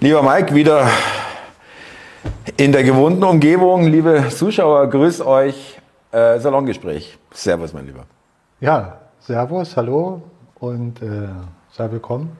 [0.00, 0.86] Lieber Mike, wieder
[2.56, 3.88] in der gewohnten Umgebung.
[3.88, 5.76] Liebe Zuschauer, grüß euch.
[6.12, 7.18] Äh, Salongespräch.
[7.32, 8.04] Servus, mein Lieber.
[8.60, 10.22] Ja, Servus, hallo
[10.60, 11.06] und äh,
[11.72, 12.30] sei willkommen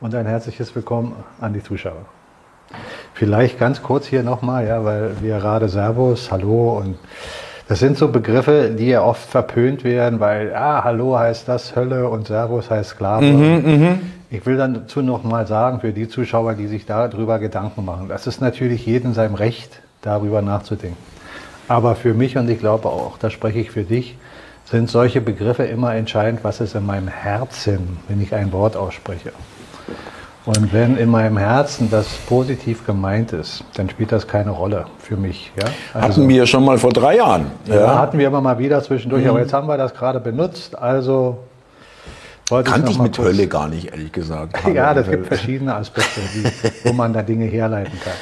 [0.00, 2.04] und ein herzliches Willkommen an die Zuschauer.
[3.14, 6.98] Vielleicht ganz kurz hier nochmal, ja, weil wir gerade Servus, Hallo und
[7.66, 12.10] das sind so Begriffe, die ja oft verpönt werden, weil ah, Hallo heißt das Hölle
[12.10, 13.24] und Servus heißt Sklave.
[13.24, 13.98] Mhm, mh.
[14.30, 18.26] Ich will dann dazu nochmal sagen, für die Zuschauer, die sich darüber Gedanken machen, das
[18.26, 20.98] ist natürlich jedem sein Recht, darüber nachzudenken.
[21.68, 24.16] Aber für mich und ich glaube auch, da spreche ich für dich,
[24.64, 29.32] sind solche Begriffe immer entscheidend, was ist in meinem Herzen, wenn ich ein Wort ausspreche.
[30.46, 35.16] Und wenn in meinem Herzen das positiv gemeint ist, dann spielt das keine Rolle für
[35.16, 35.50] mich.
[35.58, 35.68] Ja?
[35.94, 37.46] Also, hatten wir schon mal vor drei Jahren.
[37.64, 39.30] Ja, ja hatten wir immer mal wieder zwischendurch, mhm.
[39.30, 40.78] aber jetzt haben wir das gerade benutzt.
[40.78, 41.38] Also
[42.48, 44.66] wollte Kannte ich, ich mit Hölle gar nicht, ehrlich gesagt.
[44.74, 46.20] ja, das gibt verschiedene Aspekte,
[46.84, 48.12] wo man da Dinge herleiten kann.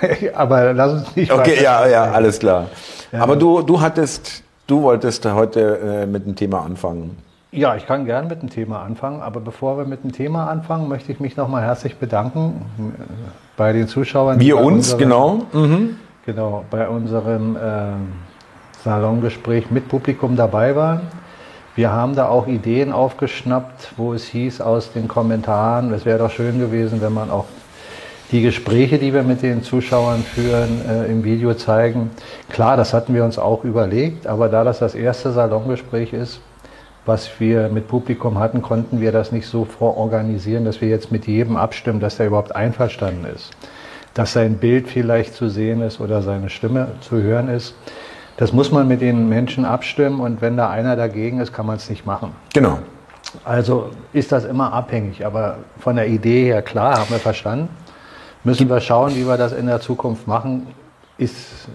[0.34, 1.32] aber lass uns nicht.
[1.32, 2.66] Okay, ja, ja, alles klar.
[3.12, 3.20] Ja.
[3.20, 7.16] Aber du, du hattest, du wolltest heute äh, mit dem Thema anfangen.
[7.52, 10.88] Ja, ich kann gern mit dem Thema anfangen, aber bevor wir mit dem Thema anfangen,
[10.88, 13.02] möchte ich mich nochmal herzlich bedanken äh,
[13.56, 14.40] bei den Zuschauern.
[14.40, 15.42] Wir uns, unserem, genau.
[15.52, 15.96] Mhm.
[16.26, 17.60] Genau, bei unserem äh,
[18.84, 21.00] Salongespräch mit Publikum dabei waren.
[21.76, 26.30] Wir haben da auch Ideen aufgeschnappt, wo es hieß aus den Kommentaren, es wäre doch
[26.30, 27.44] schön gewesen, wenn man auch
[28.32, 32.12] die Gespräche, die wir mit den Zuschauern führen, äh, im Video zeigen.
[32.48, 36.40] Klar, das hatten wir uns auch überlegt, aber da das das erste Salongespräch ist,
[37.04, 41.26] was wir mit Publikum hatten, konnten wir das nicht so vororganisieren, dass wir jetzt mit
[41.26, 43.50] jedem abstimmen, dass er überhaupt einverstanden ist.
[44.14, 47.74] Dass sein Bild vielleicht zu sehen ist oder seine Stimme zu hören ist.
[48.36, 51.76] Das muss man mit den Menschen abstimmen und wenn da einer dagegen ist, kann man
[51.76, 52.32] es nicht machen.
[52.52, 52.78] Genau.
[53.44, 57.68] Also ist das immer abhängig, aber von der Idee her klar, haben wir verstanden.
[58.44, 60.66] Müssen wir schauen, wie wir das in der Zukunft machen.
[61.18, 61.68] Ist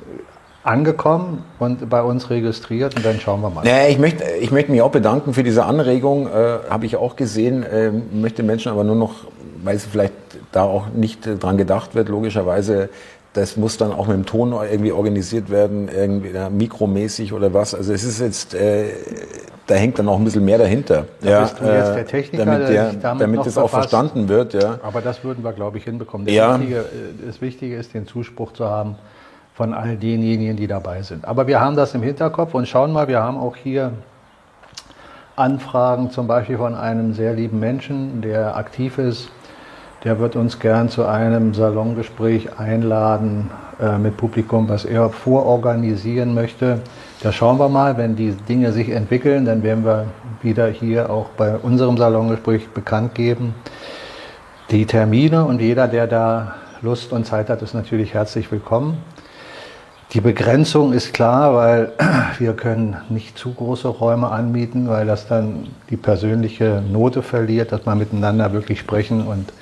[0.63, 3.63] angekommen und bei uns registriert und dann schauen wir mal.
[3.63, 7.15] Naja, ich möchte, ich möchte mich auch bedanken für diese Anregung, äh, habe ich auch
[7.15, 9.15] gesehen, äh, möchte Menschen aber nur noch,
[9.63, 10.13] weil es vielleicht
[10.51, 12.89] da auch nicht dran gedacht wird, logischerweise,
[13.33, 17.73] das muss dann auch mit dem Ton irgendwie organisiert werden, irgendwie ja, mikromäßig oder was.
[17.73, 18.89] Also es ist jetzt, äh,
[19.67, 21.05] da hängt dann auch ein bisschen mehr dahinter.
[21.21, 24.27] Da ja, bist du jetzt der äh, Techniker, damit, der, damit, damit das auch verstanden
[24.27, 24.53] wird.
[24.53, 24.79] Ja.
[24.83, 26.27] Aber das würden wir, glaube ich, hinbekommen.
[26.27, 26.59] Ja.
[26.59, 26.83] Wichtige, äh,
[27.25, 28.95] das Wichtige ist, den Zuspruch zu haben,
[29.53, 31.23] von all denjenigen, die dabei sind.
[31.23, 33.93] Aber wir haben das im Hinterkopf und schauen mal, wir haben auch hier
[35.37, 39.29] Anfragen zum Beispiel von einem sehr lieben Menschen, der aktiv ist.
[40.03, 46.79] Der wird uns gern zu einem Salongespräch einladen äh, mit Publikum, was er vororganisieren möchte.
[47.21, 50.07] Da schauen wir mal, wenn die Dinge sich entwickeln, dann werden wir
[50.41, 53.53] wieder hier auch bei unserem Salongespräch bekannt geben.
[54.71, 58.97] Die Termine und jeder, der da Lust und Zeit hat, ist natürlich herzlich willkommen.
[60.13, 61.91] Die Begrenzung ist klar, weil
[62.39, 67.85] wir können nicht zu große Räume anmieten, weil das dann die persönliche Note verliert, dass
[67.85, 69.53] man miteinander wirklich sprechen und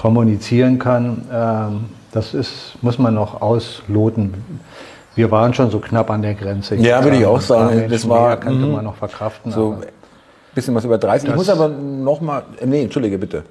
[0.00, 1.26] kommunizieren kann.
[1.30, 4.32] Ähm, das ist, muss man noch ausloten.
[5.14, 6.76] Wir waren schon so knapp an der Grenze.
[6.76, 7.86] Ja, würde ich auch sagen.
[7.90, 8.72] Das war, könnte mhm.
[8.72, 9.52] man noch verkraften.
[9.52, 9.86] So ein
[10.54, 11.28] bisschen was über 30.
[11.28, 13.44] Ich muss aber noch mal, nee, entschuldige bitte.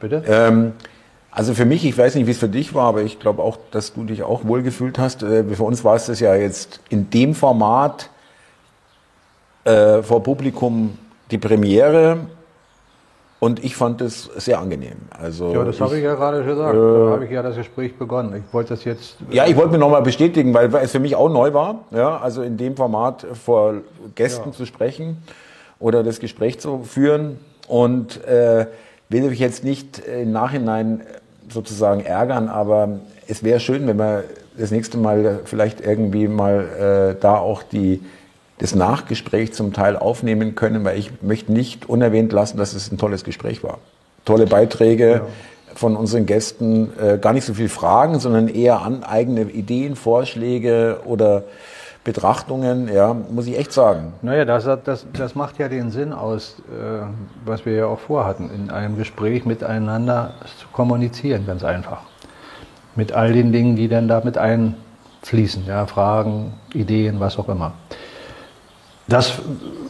[0.00, 0.24] Bitte?
[0.26, 0.72] Ähm,
[1.30, 3.56] also für mich, ich weiß nicht, wie es für dich war, aber ich glaube auch,
[3.70, 5.22] dass du dich auch wohlgefühlt hast.
[5.22, 8.10] Äh, für uns war es das ja jetzt in dem Format
[9.62, 10.98] äh, vor Publikum
[11.30, 12.18] die Premiere
[13.40, 14.96] und ich fand es sehr angenehm.
[15.18, 16.74] Also ja, das habe ich ja gerade gesagt.
[16.74, 18.44] Äh, da habe ich ja das Gespräch begonnen.
[18.46, 19.16] Ich wollte das jetzt.
[19.30, 21.86] Ja, ich wollte mir nochmal bestätigen, weil es für mich auch neu war.
[21.90, 23.74] Ja, also in dem Format vor
[24.14, 24.54] Gästen ja.
[24.54, 25.16] zu sprechen
[25.78, 28.66] oder das Gespräch zu führen und äh,
[29.08, 31.00] will mich jetzt nicht im Nachhinein
[31.48, 34.24] sozusagen ärgern, aber es wäre schön, wenn wir
[34.56, 38.02] das nächste Mal vielleicht irgendwie mal äh, da auch die,
[38.60, 42.98] das Nachgespräch zum Teil aufnehmen können, weil ich möchte nicht unerwähnt lassen, dass es ein
[42.98, 43.78] tolles Gespräch war.
[44.26, 45.22] Tolle Beiträge ja.
[45.74, 51.00] von unseren Gästen, äh, gar nicht so viel Fragen, sondern eher an eigene Ideen, Vorschläge
[51.06, 51.44] oder
[52.04, 54.12] Betrachtungen, ja, muss ich echt sagen.
[54.20, 57.02] Naja, das, das, das macht ja den Sinn aus, äh,
[57.46, 62.02] was wir ja auch vorhatten, in einem Gespräch miteinander zu kommunizieren, ganz einfach.
[62.94, 67.72] Mit all den Dingen, die dann damit einfließen, ja, Fragen, Ideen, was auch immer.
[69.10, 69.32] Das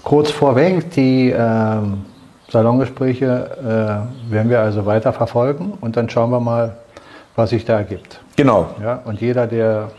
[0.02, 1.76] kurz vorweg, die äh,
[2.49, 6.78] Salongespräche äh, werden wir also weiter verfolgen und dann schauen wir mal,
[7.37, 8.19] was sich da ergibt.
[8.37, 8.70] Genau.
[8.82, 9.90] Ja, und jeder, der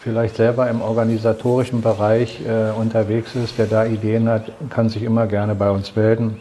[0.00, 5.26] vielleicht selber im organisatorischen Bereich äh, unterwegs ist, der da Ideen hat, kann sich immer
[5.26, 6.40] gerne bei uns melden.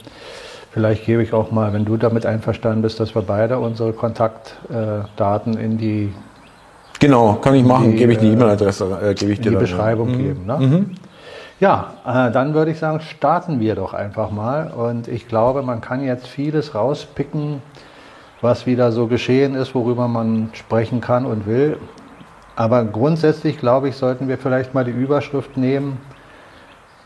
[0.72, 5.58] Vielleicht gebe ich auch mal, wenn du damit einverstanden bist, dass wir beide unsere Kontaktdaten
[5.58, 6.14] in die
[7.02, 7.92] Genau, kann ich machen.
[7.92, 10.16] Die, gebe ich die äh, E-Mail-Adresse, äh, gebe ich in dir die dann, Beschreibung ja.
[10.16, 10.24] Mhm.
[10.24, 10.46] geben.
[10.46, 10.58] Ne?
[10.60, 10.96] Mhm.
[11.62, 14.72] Ja, äh, dann würde ich sagen, starten wir doch einfach mal.
[14.72, 17.62] Und ich glaube, man kann jetzt vieles rauspicken,
[18.42, 21.78] was wieder so geschehen ist, worüber man sprechen kann und will.
[22.56, 26.00] Aber grundsätzlich, glaube ich, sollten wir vielleicht mal die Überschrift nehmen,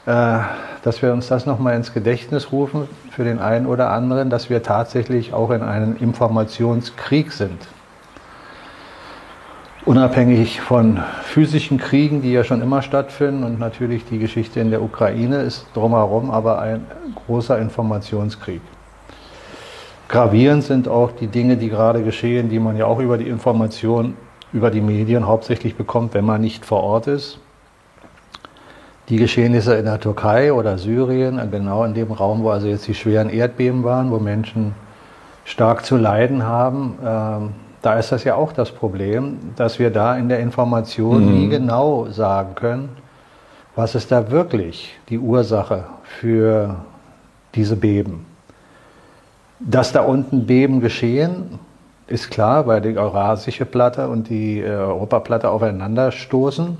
[0.05, 0.39] äh,
[0.83, 4.63] dass wir uns das nochmal ins Gedächtnis rufen für den einen oder anderen, dass wir
[4.63, 7.67] tatsächlich auch in einem Informationskrieg sind
[9.85, 14.81] unabhängig von physischen Kriegen, die ja schon immer stattfinden und natürlich die Geschichte in der
[14.81, 16.85] Ukraine ist drumherum aber ein
[17.27, 18.61] großer Informationskrieg.
[20.07, 24.15] Gravierend sind auch die Dinge, die gerade geschehen, die man ja auch über die Information,
[24.53, 27.39] über die Medien hauptsächlich bekommt, wenn man nicht vor Ort ist.
[29.09, 32.95] Die Geschehnisse in der Türkei oder Syrien, genau in dem Raum, wo also jetzt die
[32.95, 34.73] schweren Erdbeben waren, wo Menschen
[35.43, 37.53] stark zu leiden haben.
[37.85, 41.33] Da ist das ja auch das Problem, dass wir da in der Information mhm.
[41.35, 42.89] nie genau sagen können,
[43.75, 46.77] was ist da wirklich die Ursache für
[47.53, 48.25] diese Beben.
[49.59, 51.59] Dass da unten Beben geschehen,
[52.07, 56.79] ist klar, weil die Eurasische Platte und die äh, Europaplatte aufeinander stoßen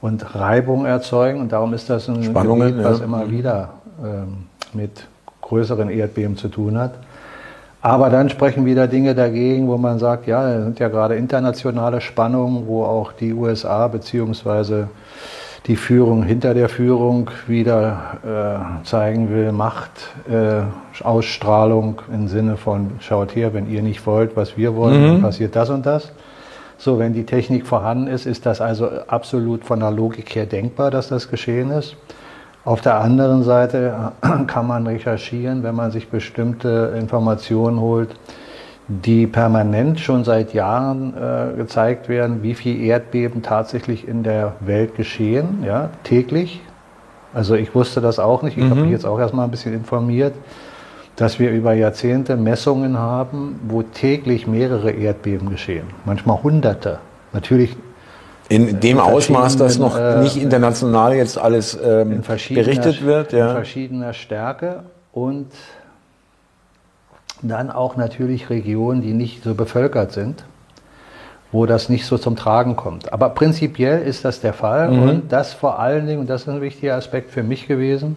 [0.00, 1.40] und Reibung erzeugen.
[1.40, 3.04] Und darum ist das ein Spannungen, Gebiet, was ja.
[3.04, 3.74] immer wieder
[4.04, 5.06] ähm, mit
[5.40, 6.94] größeren Erdbeben zu tun hat.
[7.84, 12.00] Aber dann sprechen wieder Dinge dagegen, wo man sagt, ja, es sind ja gerade internationale
[12.00, 14.88] Spannungen, wo auch die USA beziehungsweise
[15.66, 19.90] die Führung hinter der Führung wieder äh, zeigen will, Macht,
[20.30, 20.62] äh,
[21.04, 25.22] Ausstrahlung im Sinne von, schaut her, wenn ihr nicht wollt, was wir wollen, mhm.
[25.22, 26.12] passiert das und das.
[26.78, 30.90] So, wenn die Technik vorhanden ist, ist das also absolut von der Logik her denkbar,
[30.90, 31.96] dass das geschehen ist.
[32.64, 34.12] Auf der anderen Seite
[34.46, 38.14] kann man recherchieren, wenn man sich bestimmte Informationen holt,
[38.86, 44.94] die permanent schon seit Jahren äh, gezeigt werden, wie viel Erdbeben tatsächlich in der Welt
[44.94, 46.60] geschehen, ja, täglich.
[47.34, 48.70] Also ich wusste das auch nicht, ich mhm.
[48.70, 50.34] habe mich jetzt auch erstmal ein bisschen informiert,
[51.16, 56.98] dass wir über Jahrzehnte Messungen haben, wo täglich mehrere Erdbeben geschehen, manchmal Hunderte.
[57.32, 57.76] Natürlich
[58.52, 63.32] in dem Ausmaß, dass noch äh, nicht international jetzt alles ähm, berichtet wird.
[63.32, 63.48] Ja.
[63.48, 64.82] In verschiedener Stärke
[65.12, 65.46] und
[67.40, 70.44] dann auch natürlich Regionen, die nicht so bevölkert sind,
[71.50, 73.12] wo das nicht so zum Tragen kommt.
[73.12, 75.02] Aber prinzipiell ist das der Fall mhm.
[75.02, 78.16] und das vor allen Dingen, und das ist ein wichtiger Aspekt für mich gewesen,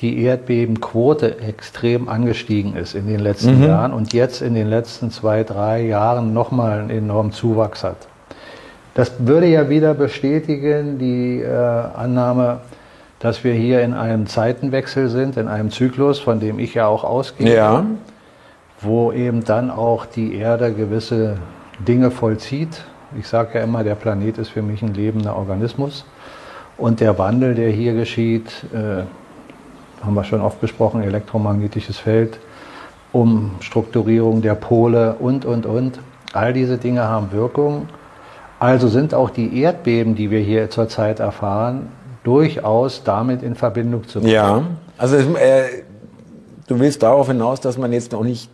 [0.00, 3.66] die Erdbebenquote extrem angestiegen ist in den letzten mhm.
[3.68, 8.08] Jahren und jetzt in den letzten zwei, drei Jahren nochmal einen enormen Zuwachs hat.
[8.94, 12.60] Das würde ja wieder bestätigen die äh, Annahme,
[13.20, 17.04] dass wir hier in einem Zeitenwechsel sind, in einem Zyklus, von dem ich ja auch
[17.04, 17.86] ausgehe, ja.
[18.80, 21.36] wo eben dann auch die Erde gewisse
[21.86, 22.84] Dinge vollzieht.
[23.18, 26.04] Ich sage ja immer, der Planet ist für mich ein lebender Organismus.
[26.76, 29.04] Und der Wandel, der hier geschieht, äh,
[30.04, 32.38] haben wir schon oft besprochen, elektromagnetisches Feld,
[33.12, 36.00] Umstrukturierung der Pole und, und, und.
[36.32, 37.88] All diese Dinge haben Wirkung.
[38.62, 41.88] Also sind auch die Erdbeben, die wir hier zurzeit erfahren,
[42.22, 44.32] durchaus damit in Verbindung zu bringen.
[44.32, 44.62] Ja,
[44.96, 45.82] also äh,
[46.68, 48.48] du willst darauf hinaus, dass man jetzt noch nicht,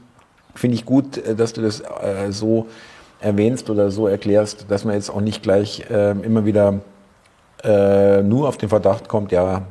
[0.54, 2.68] finde ich gut, äh, dass du das äh, so
[3.20, 6.80] erwähnst oder so erklärst, dass man jetzt auch nicht gleich äh, immer wieder
[7.62, 9.66] äh, nur auf den Verdacht kommt, ja,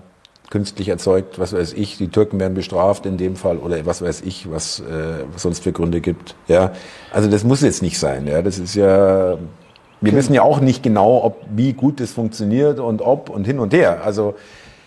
[0.52, 4.22] künstlich erzeugt, was weiß ich, die Türken werden bestraft in dem Fall oder was weiß
[4.22, 4.84] ich, was, äh,
[5.34, 6.36] was sonst für Gründe gibt.
[6.48, 6.74] Ja,
[7.12, 8.28] also das muss jetzt nicht sein.
[8.28, 9.40] Ja, das ist ja
[10.02, 13.60] wir wissen ja auch nicht genau, ob wie gut es funktioniert und ob und hin
[13.60, 14.02] und her.
[14.04, 14.36] Also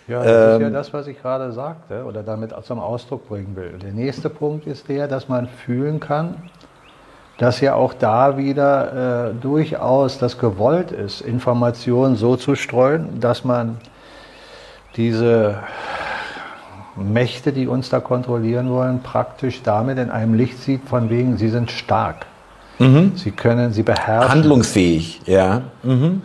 [0.07, 3.55] ja, das ähm, ist ja das, was ich gerade sagte oder damit zum Ausdruck bringen
[3.55, 3.77] will.
[3.81, 6.35] Der nächste Punkt ist der, dass man fühlen kann,
[7.37, 13.43] dass ja auch da wieder äh, durchaus das gewollt ist, Informationen so zu streuen, dass
[13.43, 13.77] man
[14.95, 15.59] diese
[16.95, 21.49] Mächte, die uns da kontrollieren wollen, praktisch damit in einem Licht sieht, von wegen, sie
[21.49, 22.25] sind stark.
[22.81, 23.11] Mhm.
[23.15, 24.31] Sie können, sie beherrschen.
[24.31, 25.61] Handlungsfähig, ja.
[25.83, 26.23] Mhm.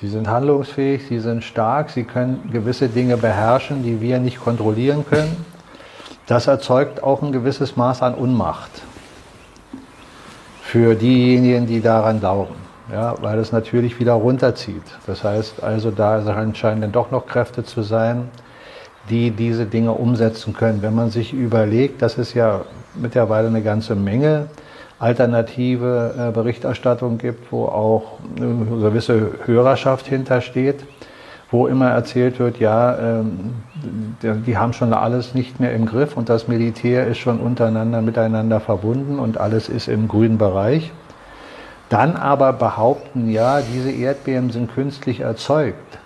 [0.00, 5.04] Sie sind handlungsfähig, sie sind stark, sie können gewisse Dinge beherrschen, die wir nicht kontrollieren
[5.04, 5.44] können.
[6.26, 8.70] Das erzeugt auch ein gewisses Maß an Unmacht
[10.62, 12.54] für diejenigen, die daran glauben.
[12.92, 14.84] Ja, weil es natürlich wieder runterzieht.
[15.06, 16.22] Das heißt also, da
[16.54, 18.28] scheinen dann doch noch Kräfte zu sein,
[19.10, 20.80] die diese Dinge umsetzen können.
[20.80, 22.62] Wenn man sich überlegt, dass es ja
[22.94, 24.46] mittlerweile eine ganze Menge
[24.98, 30.84] alternative äh, Berichterstattung gibt, wo auch eine gewisse Hörerschaft hintersteht,
[31.50, 33.54] wo immer erzählt wird, ja, ähm,
[34.22, 38.60] die haben schon alles nicht mehr im Griff und das Militär ist schon untereinander miteinander
[38.60, 40.92] verbunden und alles ist im grünen Bereich.
[41.88, 45.98] Dann aber behaupten, ja, diese Erdbeben sind künstlich erzeugt.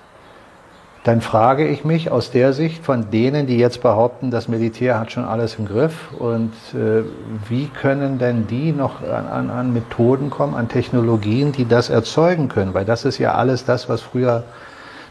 [1.04, 5.10] Dann frage ich mich aus der Sicht von denen, die jetzt behaupten, das Militär hat
[5.10, 7.02] schon alles im Griff und äh,
[7.48, 12.48] wie können denn die noch an, an, an Methoden kommen, an Technologien, die das erzeugen
[12.48, 12.72] können?
[12.72, 14.44] Weil das ist ja alles das, was früher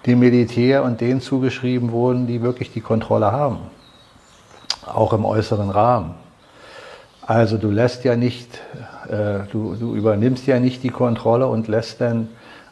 [0.05, 3.57] dem Militär und denen zugeschrieben wurden, die wirklich die Kontrolle haben.
[4.85, 6.15] Auch im äußeren Rahmen.
[7.21, 8.59] Also du lässt ja nicht,
[9.09, 12.29] äh, du, du übernimmst ja nicht die Kontrolle und lässt dann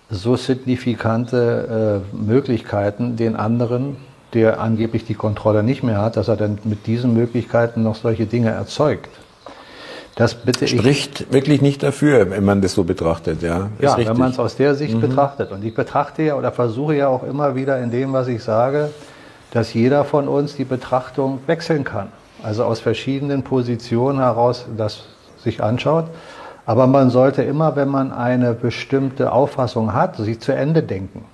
[0.09, 3.97] so signifikante äh, Möglichkeiten den anderen,
[4.33, 8.25] der angeblich die Kontrolle nicht mehr hat, dass er dann mit diesen Möglichkeiten noch solche
[8.25, 9.09] Dinge erzeugt.
[10.15, 13.69] Das bitte Spricht ich, wirklich nicht dafür, wenn man das so betrachtet, ja.
[13.79, 15.01] ja, wenn man es aus der Sicht mhm.
[15.01, 15.51] betrachtet.
[15.51, 18.89] Und ich betrachte ja oder versuche ja auch immer wieder in dem, was ich sage,
[19.51, 22.09] dass jeder von uns die Betrachtung wechseln kann.
[22.43, 25.03] Also aus verschiedenen Positionen heraus das
[25.41, 26.05] sich anschaut.
[26.69, 31.25] Aber man sollte immer, wenn man eine bestimmte Auffassung hat, sich zu Ende denken.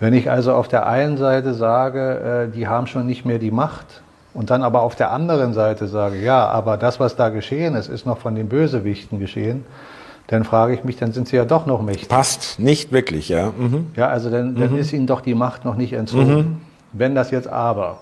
[0.00, 3.50] Wenn ich also auf der einen Seite sage, äh, die haben schon nicht mehr die
[3.50, 4.00] Macht,
[4.32, 7.88] und dann aber auf der anderen Seite sage, ja, aber das, was da geschehen ist,
[7.90, 9.66] ist noch von den Bösewichten geschehen,
[10.28, 12.08] dann frage ich mich, dann sind sie ja doch noch mächtig.
[12.08, 13.52] Passt nicht wirklich, ja.
[13.58, 13.88] Mhm.
[13.94, 14.78] Ja, also dann, dann mhm.
[14.78, 16.34] ist ihnen doch die Macht noch nicht entzogen.
[16.34, 16.60] Mhm.
[16.94, 17.98] Wenn das jetzt aber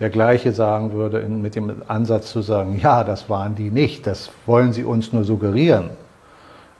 [0.00, 4.30] der gleiche sagen würde, mit dem Ansatz zu sagen, ja, das waren die nicht, das
[4.46, 5.90] wollen sie uns nur suggerieren.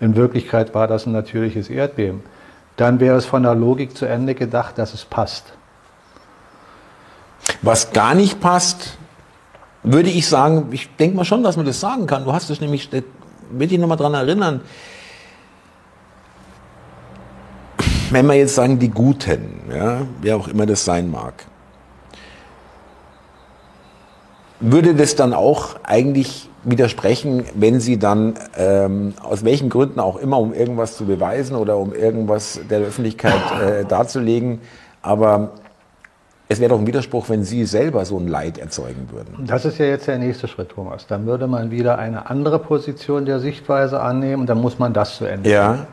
[0.01, 2.23] In Wirklichkeit war das ein natürliches Erdbeben.
[2.77, 5.53] Dann wäre es von der Logik zu Ende gedacht, dass es passt.
[7.61, 8.97] Was gar nicht passt,
[9.83, 12.25] würde ich sagen, ich denke mal schon, dass man das sagen kann.
[12.25, 12.91] Du hast es nämlich,
[13.51, 14.63] will ich nochmal dran erinnern,
[18.11, 21.47] wenn wir jetzt sagen, die Guten, ja, wer auch immer das sein mag,
[24.61, 30.39] würde das dann auch eigentlich widersprechen, wenn sie dann ähm, aus welchen Gründen auch immer,
[30.39, 34.61] um irgendwas zu beweisen oder um irgendwas der Öffentlichkeit äh, darzulegen,
[35.03, 35.53] aber
[36.49, 39.47] es wäre doch ein Widerspruch, wenn Sie selber so ein Leid erzeugen würden.
[39.47, 41.07] Das ist ja jetzt der nächste Schritt, Thomas.
[41.07, 45.17] Dann würde man wieder eine andere Position der Sichtweise annehmen und dann muss man das
[45.17, 45.69] zu Ende ja.
[45.69, 45.87] Bringen.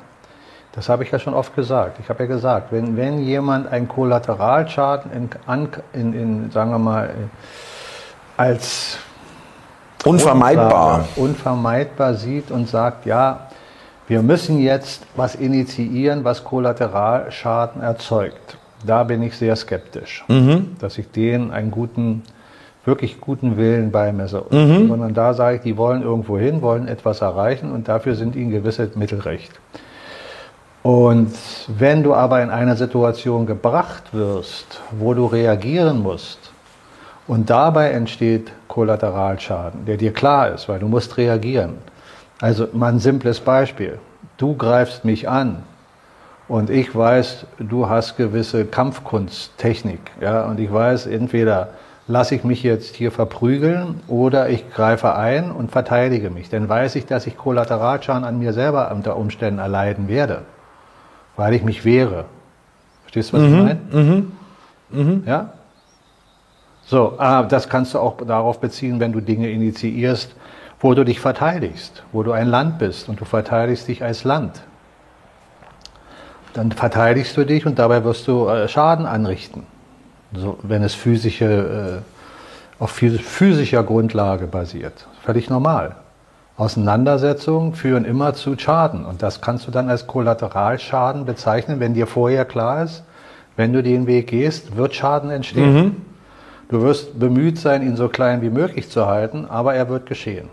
[0.73, 1.99] Das habe ich ja schon oft gesagt.
[2.01, 5.29] Ich habe ja gesagt, wenn, wenn jemand einen Kollateralschaden in,
[5.93, 7.13] in, in, sagen wir mal,
[8.37, 8.97] als
[10.05, 11.07] unvermeidbar.
[11.15, 13.47] unvermeidbar sieht und sagt, ja,
[14.07, 20.75] wir müssen jetzt was initiieren, was Kollateralschaden erzeugt da bin ich sehr skeptisch, mhm.
[20.79, 22.23] dass ich denen einen guten,
[22.85, 24.43] wirklich guten Willen beimesse.
[24.49, 24.87] Mhm.
[24.87, 28.51] Sondern da sage ich, die wollen irgendwo hin, wollen etwas erreichen und dafür sind ihnen
[28.51, 29.51] gewisse Mittel recht.
[30.83, 31.33] Und
[31.67, 36.46] wenn du aber in einer Situation gebracht wirst, wo du reagieren musst,
[37.27, 41.77] und dabei entsteht Kollateralschaden, der dir klar ist, weil du musst reagieren.
[42.39, 43.99] Also mal ein simples Beispiel.
[44.37, 45.63] Du greifst mich an,
[46.47, 49.99] und ich weiß, du hast gewisse Kampfkunsttechnik.
[50.21, 50.45] Ja?
[50.45, 51.69] Und ich weiß, entweder
[52.07, 56.49] lasse ich mich jetzt hier verprügeln oder ich greife ein und verteidige mich.
[56.49, 60.43] Dann weiß ich, dass ich Kollateralschaden an mir selber unter Umständen erleiden werde,
[61.35, 62.25] weil ich mich wehre.
[63.03, 63.47] Verstehst du, was mhm.
[63.47, 63.79] ich meine?
[63.91, 64.31] Mhm.
[64.89, 65.23] Mhm.
[65.25, 65.49] Ja?
[66.87, 70.35] So, aber das kannst du auch darauf beziehen, wenn du Dinge initiierst,
[70.79, 74.63] wo du dich verteidigst, wo du ein Land bist und du verteidigst dich als Land
[76.57, 79.63] dann verteidigst du dich und dabei wirst du äh, Schaden anrichten.
[80.33, 82.01] So, wenn es physische,
[82.79, 85.07] äh, auf physischer Grundlage basiert.
[85.23, 85.95] Völlig normal.
[86.57, 89.05] Auseinandersetzungen führen immer zu Schaden.
[89.05, 93.03] Und das kannst du dann als Kollateralschaden bezeichnen, wenn dir vorher klar ist,
[93.55, 95.73] wenn du den Weg gehst, wird Schaden entstehen.
[95.73, 95.95] Mhm.
[96.69, 100.49] Du wirst bemüht sein, ihn so klein wie möglich zu halten, aber er wird geschehen.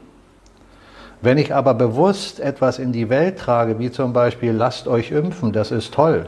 [1.21, 5.53] Wenn ich aber bewusst etwas in die Welt trage, wie zum Beispiel lasst euch impfen,
[5.53, 6.27] das ist toll,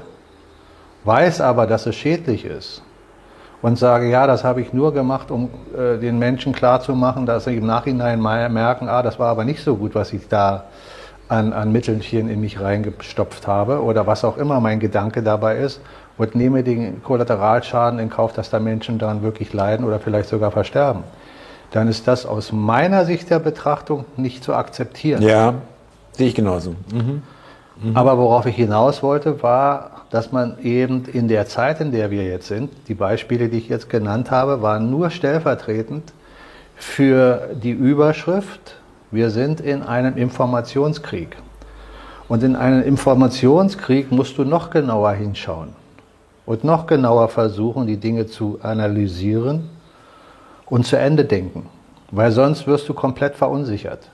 [1.05, 2.83] weiß aber, dass es schädlich ist
[3.63, 7.57] und sage, ja, das habe ich nur gemacht, um äh, den Menschen klarzumachen, dass sie
[7.57, 10.65] im Nachhinein merken, ah, das war aber nicht so gut, was ich da
[11.29, 15.81] an, an Mittelchen in mich reingestopft habe oder was auch immer mein Gedanke dabei ist
[16.19, 20.51] und nehme den Kollateralschaden in Kauf, dass da Menschen daran wirklich leiden oder vielleicht sogar
[20.51, 21.05] versterben
[21.71, 25.23] dann ist das aus meiner Sicht der Betrachtung nicht zu akzeptieren.
[25.23, 25.55] Ja,
[26.13, 26.75] sehe ich genauso.
[26.93, 27.23] Mhm.
[27.83, 27.97] Mhm.
[27.97, 32.25] Aber worauf ich hinaus wollte, war, dass man eben in der Zeit, in der wir
[32.25, 36.13] jetzt sind, die Beispiele, die ich jetzt genannt habe, waren nur stellvertretend
[36.77, 38.77] für die Überschrift,
[39.11, 41.37] wir sind in einem Informationskrieg.
[42.29, 45.75] Und in einem Informationskrieg musst du noch genauer hinschauen.
[46.47, 49.69] und noch genauer versuchen, die Dinge zu analysieren
[50.67, 51.67] und zu Ende denken.
[52.13, 54.09] Weil sonst wirst du komplett verunsichert.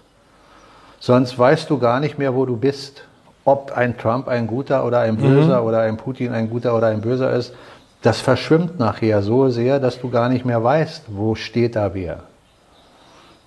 [0.99, 3.05] Sonst weißt du gar nicht mehr, wo du bist.
[3.45, 5.67] Ob ein Trump ein guter oder ein böser mhm.
[5.67, 7.53] oder ein Putin ein guter oder ein böser ist,
[8.01, 12.23] das verschwimmt nachher so sehr, dass du gar nicht mehr weißt, wo steht da wer.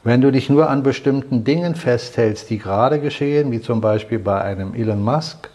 [0.05, 4.39] Wenn du dich nur an bestimmten Dingen festhältst, die gerade geschehen, wie zum Beispiel bei
[4.39, 5.49] einem Elon Musk,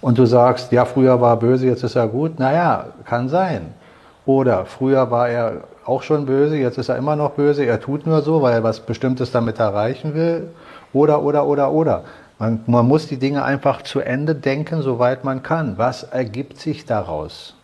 [0.00, 3.74] und du sagst, ja, früher war er böse, jetzt ist er gut, naja, kann sein.
[4.26, 8.06] Oder früher war er auch schon böse, jetzt ist er immer noch böse, er tut
[8.06, 10.50] nur so, weil er was Bestimmtes damit erreichen will.
[10.92, 12.04] Oder, oder, oder, oder.
[12.38, 15.78] Man, man muss die Dinge einfach zu Ende denken, soweit man kann.
[15.78, 17.56] Was ergibt sich daraus?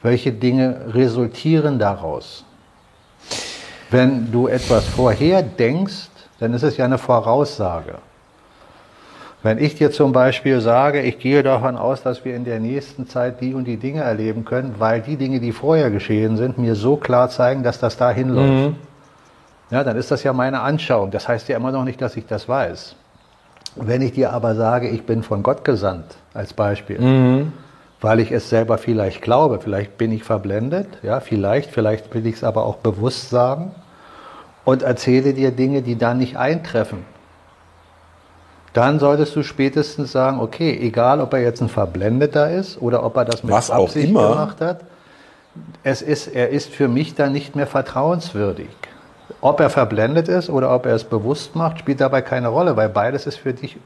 [0.00, 2.46] Welche Dinge resultieren daraus?
[3.94, 6.08] Wenn du etwas vorher denkst,
[6.40, 7.98] dann ist es ja eine Voraussage.
[9.44, 13.06] Wenn ich dir zum Beispiel sage, ich gehe davon aus, dass wir in der nächsten
[13.06, 16.74] Zeit die und die Dinge erleben können, weil die Dinge, die vorher geschehen sind, mir
[16.74, 18.70] so klar zeigen, dass das dahin läuft.
[18.70, 18.76] Mhm.
[19.70, 21.12] Ja, dann ist das ja meine Anschauung.
[21.12, 22.96] Das heißt ja immer noch nicht, dass ich das weiß.
[23.76, 27.52] Wenn ich dir aber sage, ich bin von Gott gesandt, als Beispiel, mhm.
[28.00, 32.34] weil ich es selber vielleicht glaube, vielleicht bin ich verblendet, ja, vielleicht, vielleicht will ich
[32.34, 33.70] es aber auch bewusst sagen
[34.64, 37.04] und erzähle dir Dinge, die dann nicht eintreffen
[38.74, 43.16] dann solltest du spätestens sagen, okay, egal ob er jetzt ein Verblendeter ist oder ob
[43.16, 44.80] er das mit Was Absicht gemacht hat,
[45.84, 48.68] es ist, er ist für mich dann nicht mehr vertrauenswürdig.
[49.40, 52.88] Ob er verblendet ist oder ob er es bewusst macht, spielt dabei keine Rolle, weil
[52.88, 53.76] beides ist für dich,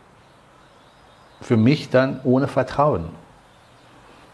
[1.42, 3.10] für mich dann ohne Vertrauen.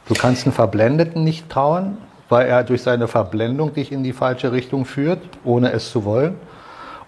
[0.07, 4.53] Du kannst einen Verblendeten nicht trauen, weil er durch seine Verblendung dich in die falsche
[4.53, 6.37] Richtung führt, ohne es zu wollen.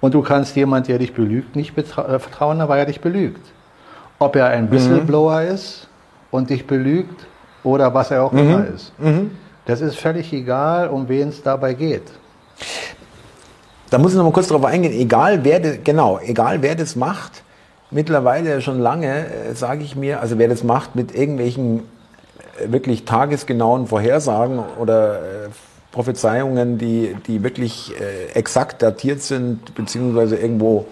[0.00, 3.44] Und du kannst jemand, der dich belügt, nicht äh, vertrauen, weil er dich belügt.
[4.18, 5.48] Ob er ein Whistleblower mhm.
[5.48, 5.88] ist
[6.30, 7.26] und dich belügt
[7.64, 8.38] oder was er auch mhm.
[8.38, 8.92] immer ist.
[8.98, 9.30] Mhm.
[9.64, 12.04] Das ist völlig egal, um wen es dabei geht.
[13.90, 14.92] Da muss ich noch mal kurz darauf eingehen.
[14.92, 17.42] Egal wer, das, genau, egal wer das macht,
[17.90, 21.82] mittlerweile schon lange äh, sage ich mir, also wer das macht mit irgendwelchen
[22.66, 25.48] wirklich tagesgenauen Vorhersagen oder äh,
[25.92, 30.86] Prophezeiungen, die, die wirklich äh, exakt datiert sind, beziehungsweise irgendwo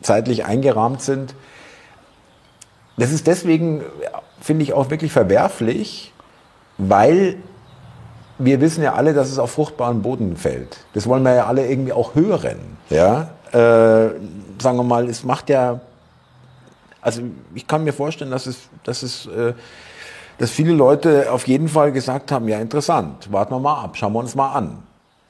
[0.00, 1.34] zeitlich eingerahmt sind.
[2.96, 3.82] Das ist deswegen,
[4.40, 6.12] finde ich, auch wirklich verwerflich,
[6.78, 7.36] weil
[8.38, 10.78] wir wissen ja alle, dass es auf fruchtbaren Boden fällt.
[10.94, 12.78] Das wollen wir ja alle irgendwie auch hören.
[12.88, 13.30] Ja?
[13.52, 14.10] Äh,
[14.60, 15.80] sagen wir mal, es macht ja,
[17.00, 17.22] also
[17.54, 19.54] ich kann mir vorstellen, dass es, dass es äh,
[20.38, 24.12] dass viele Leute auf jeden Fall gesagt haben, ja interessant, warten wir mal ab, schauen
[24.12, 24.78] wir uns mal an.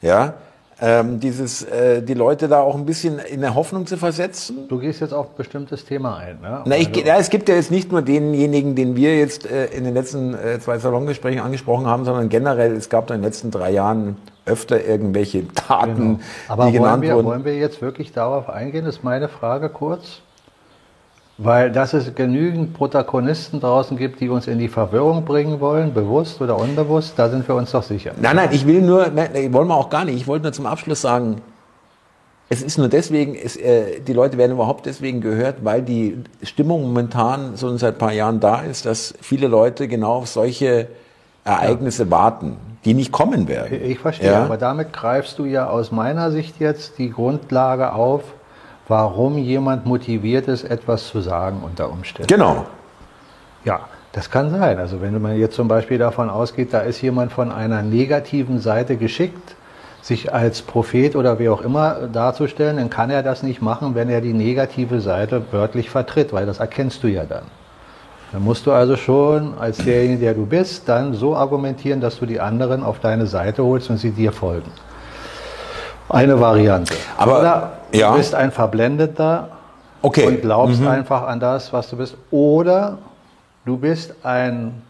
[0.00, 0.34] Ja,
[0.80, 4.68] ähm, dieses, äh, die Leute da auch ein bisschen in der Hoffnung zu versetzen.
[4.68, 6.40] Du gehst jetzt auf ein bestimmtes Thema ein.
[6.40, 6.62] Ne?
[6.64, 9.66] Na, ich, also ja, es gibt ja jetzt nicht nur denjenigen, den wir jetzt äh,
[9.66, 13.24] in den letzten äh, zwei Salongesprächen angesprochen haben, sondern generell, es gab da in den
[13.24, 16.18] letzten drei Jahren öfter irgendwelche Daten, genau.
[16.46, 17.26] Aber die genannt wir, wurden.
[17.26, 20.22] Wollen wir jetzt wirklich darauf eingehen, ist meine Frage kurz.
[21.40, 26.40] Weil dass es genügend Protagonisten draußen gibt, die uns in die Verwirrung bringen wollen, bewusst
[26.40, 28.10] oder unbewusst, da sind wir uns doch sicher.
[28.20, 30.16] Nein, nein, ich will nur, nein, wollen wir auch gar nicht.
[30.16, 31.40] Ich wollte nur zum Abschluss sagen,
[32.48, 36.82] es ist nur deswegen, es, äh, die Leute werden überhaupt deswegen gehört, weil die Stimmung
[36.82, 40.88] momentan so seit ein paar Jahren da ist, dass viele Leute genau auf solche
[41.44, 42.10] Ereignisse ja.
[42.10, 43.80] warten, die nicht kommen werden.
[43.82, 44.44] Ich verstehe, ja?
[44.44, 48.22] aber damit greifst du ja aus meiner Sicht jetzt die Grundlage auf,
[48.88, 52.26] warum jemand motiviert ist, etwas zu sagen unter Umständen.
[52.26, 52.66] Genau.
[53.64, 53.80] Ja,
[54.12, 54.78] das kann sein.
[54.78, 58.96] Also wenn man jetzt zum Beispiel davon ausgeht, da ist jemand von einer negativen Seite
[58.96, 59.56] geschickt,
[60.00, 64.08] sich als Prophet oder wie auch immer darzustellen, dann kann er das nicht machen, wenn
[64.08, 67.44] er die negative Seite wörtlich vertritt, weil das erkennst du ja dann.
[68.32, 72.26] Dann musst du also schon als derjenige, der du bist, dann so argumentieren, dass du
[72.26, 74.70] die anderen auf deine Seite holst und sie dir folgen.
[76.08, 76.94] Eine Variante.
[77.16, 78.10] Aber Oder ja.
[78.10, 79.50] du bist ein Verblendeter
[80.02, 80.26] okay.
[80.26, 80.88] und glaubst mhm.
[80.88, 82.16] einfach an das, was du bist.
[82.30, 82.98] Oder
[83.64, 84.82] du bist ein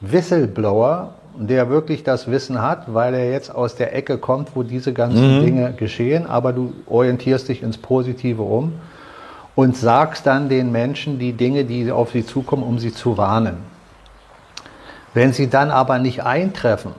[0.00, 4.92] Whistleblower, der wirklich das Wissen hat, weil er jetzt aus der Ecke kommt, wo diese
[4.92, 5.44] ganzen mhm.
[5.44, 8.72] Dinge geschehen, aber du orientierst dich ins Positive um
[9.54, 13.58] und sagst dann den Menschen die Dinge, die auf sie zukommen, um sie zu warnen.
[15.14, 16.92] Wenn sie dann aber nicht eintreffen,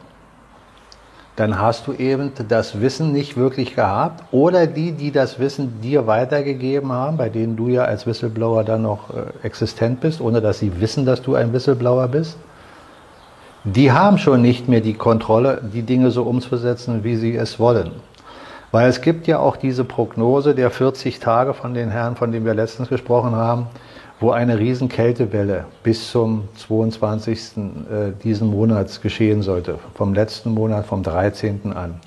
[1.40, 6.06] dann hast du eben das Wissen nicht wirklich gehabt oder die, die das Wissen dir
[6.06, 10.60] weitergegeben haben, bei denen du ja als Whistleblower dann noch äh, existent bist, ohne dass
[10.60, 12.38] sie wissen, dass du ein Whistleblower bist,
[13.64, 17.92] die haben schon nicht mehr die Kontrolle, die Dinge so umzusetzen, wie sie es wollen.
[18.72, 22.46] Weil es gibt ja auch diese Prognose der 40 Tage von den Herren, von denen
[22.46, 23.68] wir letztens gesprochen haben,
[24.20, 27.40] wo eine riesen Kältewelle bis zum 22.
[27.58, 31.74] Äh, diesen Monats geschehen sollte, vom letzten Monat, vom 13.
[31.74, 32.00] an.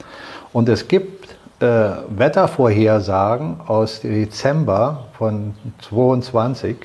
[0.53, 6.77] Und es gibt äh, Wettervorhersagen aus Dezember von 22,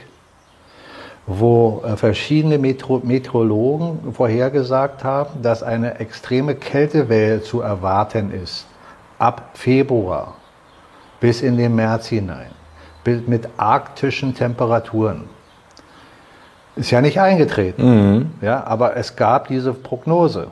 [1.25, 8.65] wo äh, verschiedene Metro Meteorologen vorhergesagt haben, dass eine extreme Kältewelle zu erwarten ist
[9.19, 10.35] ab Februar
[11.19, 12.56] bis in den März hinein
[13.07, 15.23] mit arktischen Temperaturen.
[16.75, 18.31] Ist ja nicht eingetreten, mhm.
[18.41, 20.47] ja, aber es gab diese Prognose.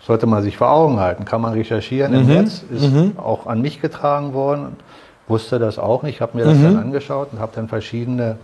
[0.00, 2.18] Sollte man sich vor Augen halten, kann man recherchieren mhm.
[2.18, 3.12] im Netz, ist mhm.
[3.16, 4.76] auch an mich getragen worden,
[5.28, 6.80] wusste das auch nicht, habe mir das dann mhm.
[6.80, 8.38] angeschaut und habe dann verschiedene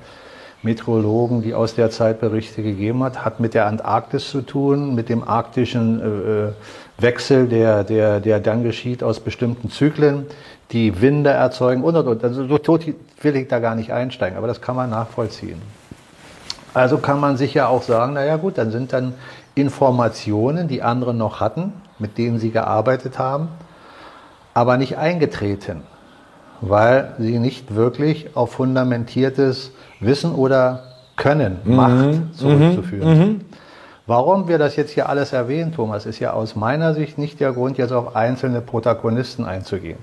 [0.63, 5.09] Meteorologen, die aus der Zeit Berichte gegeben hat, hat mit der Antarktis zu tun, mit
[5.09, 6.53] dem arktischen äh, äh
[6.99, 10.27] Wechsel, der, der, der dann geschieht aus bestimmten Zyklen
[10.73, 12.25] die Winde erzeugen und und und.
[12.25, 12.87] Also so tot
[13.21, 15.61] will ich da gar nicht einsteigen, aber das kann man nachvollziehen.
[16.75, 19.13] Also kann man sich ja auch sagen, naja gut, dann sind dann
[19.55, 23.49] Informationen, die andere noch hatten, mit denen sie gearbeitet haben,
[24.55, 25.83] aber nicht eingetreten,
[26.63, 30.85] weil sie nicht wirklich auf fundamentiertes Wissen oder
[31.17, 31.77] Können, mhm.
[31.77, 33.41] Macht zurückzuführen mhm.
[34.07, 37.53] Warum wir das jetzt hier alles erwähnen, Thomas, ist ja aus meiner Sicht nicht der
[37.53, 39.99] Grund, jetzt auf einzelne Protagonisten einzugehen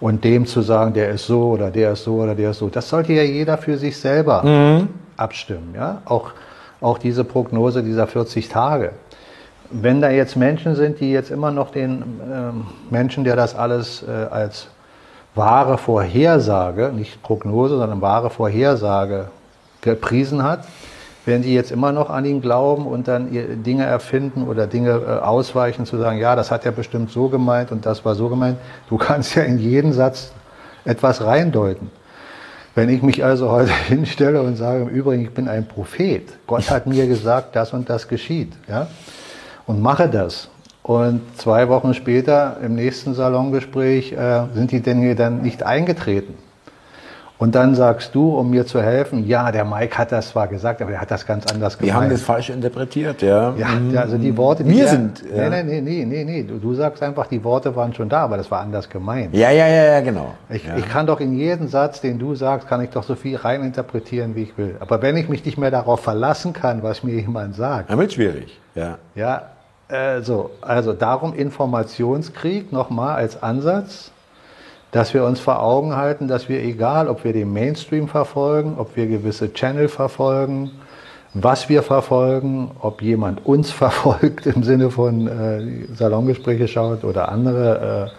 [0.00, 2.68] und dem zu sagen, der ist so oder der ist so oder der ist so.
[2.68, 4.88] Das sollte ja jeder für sich selber mhm.
[5.16, 5.74] abstimmen.
[5.74, 6.02] Ja?
[6.04, 6.32] Auch,
[6.80, 8.92] auch diese Prognose dieser 40 Tage.
[9.70, 14.04] Wenn da jetzt Menschen sind, die jetzt immer noch den ähm, Menschen, der das alles
[14.06, 14.68] äh, als
[15.34, 19.28] wahre Vorhersage, nicht Prognose, sondern wahre Vorhersage
[19.80, 20.60] gepriesen hat,
[21.26, 23.28] wenn die jetzt immer noch an ihn glauben und dann
[23.64, 27.72] Dinge erfinden oder Dinge äh, ausweichen, zu sagen, ja, das hat er bestimmt so gemeint
[27.72, 28.58] und das war so gemeint.
[28.88, 30.32] Du kannst ja in jeden Satz
[30.84, 31.90] etwas reindeuten.
[32.76, 36.70] Wenn ich mich also heute hinstelle und sage, im Übrigen, ich bin ein Prophet, Gott
[36.70, 38.86] hat mir gesagt, das und das geschieht, ja,
[39.66, 40.48] und mache das.
[40.84, 46.34] Und zwei Wochen später im nächsten Salongespräch äh, sind die Dinge dann nicht eingetreten.
[47.38, 50.80] Und dann sagst du, um mir zu helfen, ja, der Mike hat das zwar gesagt,
[50.80, 51.94] aber er hat das ganz anders gemeint.
[51.94, 53.54] Wir haben das falsch interpretiert, ja.
[53.56, 53.68] Ja,
[54.00, 55.22] also die Worte, die Wir sind.
[55.34, 55.50] Ja.
[55.50, 58.38] Nee, nee, nee, nee, nee, du, du, sagst einfach, die Worte waren schon da, aber
[58.38, 59.34] das war anders gemeint.
[59.34, 60.34] Ja, ja, ja, ja, genau.
[60.48, 60.76] Ich, ja.
[60.78, 64.34] ich kann doch in jeden Satz, den du sagst, kann ich doch so viel reininterpretieren,
[64.34, 64.76] wie ich will.
[64.80, 67.94] Aber wenn ich mich nicht mehr darauf verlassen kann, was mir jemand sagt.
[67.96, 68.98] Wird schwierig, ja.
[69.14, 69.42] Ja,
[69.88, 74.10] äh, so, also darum Informationskrieg nochmal als Ansatz
[74.96, 78.96] dass wir uns vor Augen halten, dass wir, egal ob wir den Mainstream verfolgen, ob
[78.96, 80.70] wir gewisse Channel verfolgen,
[81.34, 88.10] was wir verfolgen, ob jemand uns verfolgt im Sinne von äh, Salongespräche schaut oder andere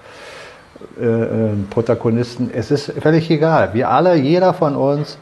[0.99, 3.73] äh, äh, äh, Protagonisten, es ist völlig egal.
[3.73, 5.17] Wir alle, jeder von uns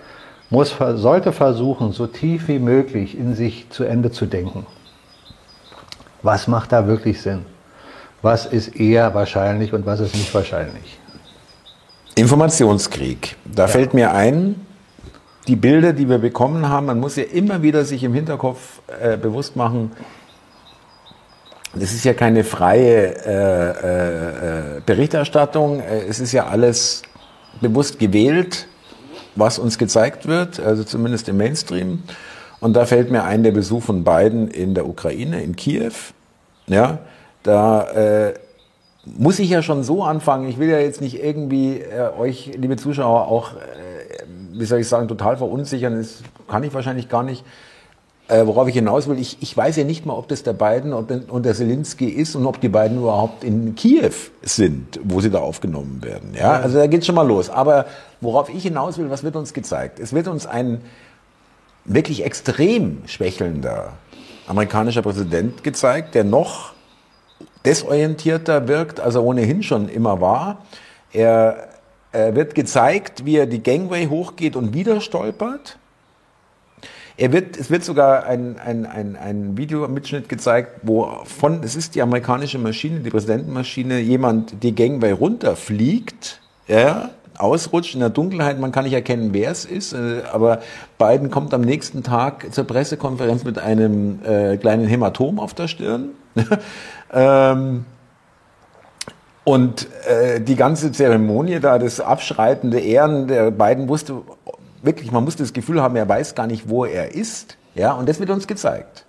[0.50, 4.65] muss, sollte versuchen, so tief wie möglich in sich zu Ende zu denken.
[6.22, 7.46] Was macht da wirklich Sinn?
[8.22, 11.00] Was ist eher wahrscheinlich und was ist nicht wahrscheinlich?
[12.15, 13.36] Informationskrieg.
[13.45, 13.67] Da ja.
[13.67, 14.65] fällt mir ein,
[15.47, 19.17] die Bilder, die wir bekommen haben, man muss ja immer wieder sich im Hinterkopf äh,
[19.17, 19.91] bewusst machen,
[21.75, 27.01] das ist ja keine freie äh, äh, äh Berichterstattung, äh, es ist ja alles
[27.60, 28.67] bewusst gewählt,
[29.36, 32.04] was uns gezeigt wird, also zumindest im Mainstream.
[32.62, 35.91] Und da fällt mir ein der Besuch von Biden in der Ukraine, in Kiew.
[36.67, 36.99] Ja,
[37.43, 38.34] da äh,
[39.06, 40.50] muss ich ja schon so anfangen.
[40.50, 44.88] Ich will ja jetzt nicht irgendwie äh, euch, liebe Zuschauer, auch, äh, wie soll ich
[44.88, 45.98] sagen, total verunsichern.
[45.98, 47.44] Das kann ich wahrscheinlich gar nicht.
[48.28, 50.94] Äh, worauf ich hinaus will, ich, ich weiß ja nicht mal, ob das der Biden
[50.94, 55.39] und der Zelensky ist und ob die beiden überhaupt in Kiew sind, wo sie da
[55.39, 56.34] aufgenommen werden.
[56.34, 57.52] Ja, also da geht's schon mal los.
[57.52, 57.86] Aber
[58.22, 60.00] worauf ich hinaus will, was wird uns gezeigt?
[60.00, 60.82] Es wird uns ein
[61.84, 63.94] wirklich extrem schwächelnder
[64.48, 66.74] amerikanischer Präsident gezeigt, der noch
[67.65, 70.65] desorientierter wirkt, als er ohnehin schon immer war.
[71.12, 71.69] Er,
[72.12, 75.78] er wird gezeigt, wie er die Gangway hochgeht und wieder stolpert.
[77.17, 81.95] Er wird, es wird sogar ein, ein, ein, ein Videomitschnitt gezeigt, wo von, es ist
[81.95, 88.71] die amerikanische Maschine, die Präsidentenmaschine, jemand die Gangway runterfliegt, ja, ausrutscht in der Dunkelheit, man
[88.71, 90.60] kann nicht erkennen, wer es ist, äh, aber
[90.97, 96.10] Biden kommt am nächsten Tag zur Pressekonferenz mit einem äh, kleinen Hämatom auf der Stirn.
[97.12, 97.86] Ähm,
[99.44, 104.24] und äh, die ganze Zeremonie da, das abschreitende Ehren der beiden wusste
[104.82, 107.58] wirklich, man musste das Gefühl haben, er weiß gar nicht, wo er ist.
[107.74, 109.06] Ja, und das wird uns gezeigt.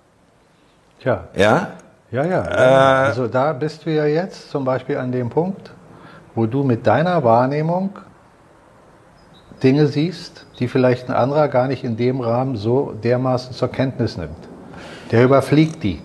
[1.00, 1.28] Tja.
[1.34, 1.68] Ja?
[2.10, 2.44] Ja, ja.
[2.44, 5.70] Äh, also da bist du ja jetzt zum Beispiel an dem Punkt,
[6.34, 7.90] wo du mit deiner Wahrnehmung
[9.62, 14.16] Dinge siehst, die vielleicht ein anderer gar nicht in dem Rahmen so dermaßen zur Kenntnis
[14.16, 14.36] nimmt.
[15.12, 16.00] Der überfliegt die.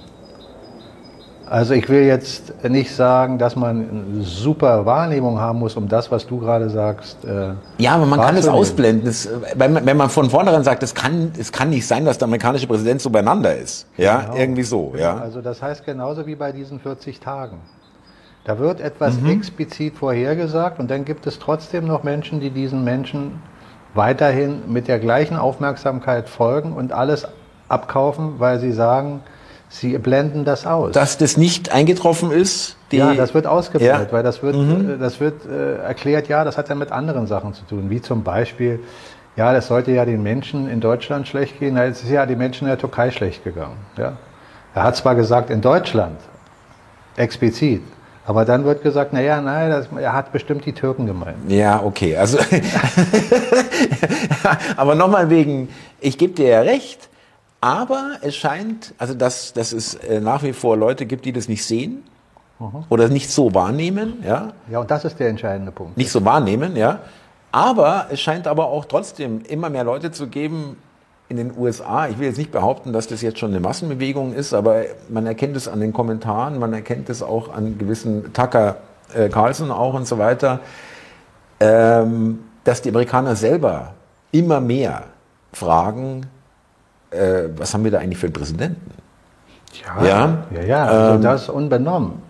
[1.52, 6.10] Also ich will jetzt nicht sagen, dass man eine super Wahrnehmung haben muss, um das,
[6.10, 7.26] was du gerade sagst.
[7.26, 9.04] Äh, ja, aber man kann es ausblenden.
[9.04, 12.18] Das, wenn, man, wenn, man von vornherein sagt, es kann, es kann nicht sein, dass
[12.18, 13.86] der amerikanische Präsident so beieinander ist.
[13.98, 14.36] Ja, genau.
[14.38, 14.94] irgendwie so.
[14.98, 15.18] Ja.
[15.18, 17.58] Also das heißt genauso wie bei diesen 40 Tagen.
[18.46, 19.32] Da wird etwas mhm.
[19.32, 23.42] explizit vorhergesagt und dann gibt es trotzdem noch Menschen, die diesen Menschen
[23.94, 27.28] weiterhin mit der gleichen Aufmerksamkeit folgen und alles
[27.68, 29.20] abkaufen, weil sie sagen,
[29.74, 30.92] Sie blenden das aus.
[30.92, 32.76] Dass das nicht eingetroffen ist?
[32.92, 34.12] ja, das wird ausgeblendet, ja.
[34.12, 34.96] weil das wird, mhm.
[34.96, 38.02] Äh, das wird äh, erklärt, ja, das hat ja mit anderen Sachen zu tun, wie
[38.02, 38.82] zum Beispiel,
[39.38, 42.38] ja, das sollte ja den Menschen in Deutschland schlecht gehen, na, es ist ja den
[42.38, 43.78] Menschen in der Türkei schlecht gegangen.
[43.98, 44.18] Ja.
[44.76, 46.20] Er hat zwar gesagt, in Deutschland,
[47.16, 47.82] explizit,
[48.26, 51.38] aber dann wird gesagt, naja, nein, das, er hat bestimmt die Türken gemeint.
[51.48, 52.18] Ja, okay.
[52.18, 52.40] Also,
[54.76, 55.70] aber nochmal wegen,
[56.02, 57.08] ich gebe dir ja recht,
[57.62, 61.48] aber es scheint, also dass, dass es äh, nach wie vor Leute gibt, die das
[61.48, 62.04] nicht sehen
[62.60, 62.84] mhm.
[62.90, 64.24] oder nicht so wahrnehmen.
[64.26, 64.54] Ja?
[64.70, 65.96] ja, und das ist der entscheidende Punkt.
[65.96, 67.00] Nicht so wahrnehmen, ja.
[67.52, 70.78] Aber es scheint aber auch trotzdem immer mehr Leute zu geben
[71.30, 72.08] in den USA.
[72.08, 75.56] Ich will jetzt nicht behaupten, dass das jetzt schon eine Massenbewegung ist, aber man erkennt
[75.56, 78.78] es an den Kommentaren, man erkennt es auch an gewissen Tucker
[79.14, 80.60] äh, Carlson auch und so weiter,
[81.60, 83.94] ähm, dass die Amerikaner selber
[84.32, 85.04] immer mehr
[85.54, 86.26] fragen,
[87.12, 88.92] äh, was haben wir da eigentlich für einen Präsidenten?
[89.86, 92.22] Ja, ja, ja, ja also ähm, das unbenommen.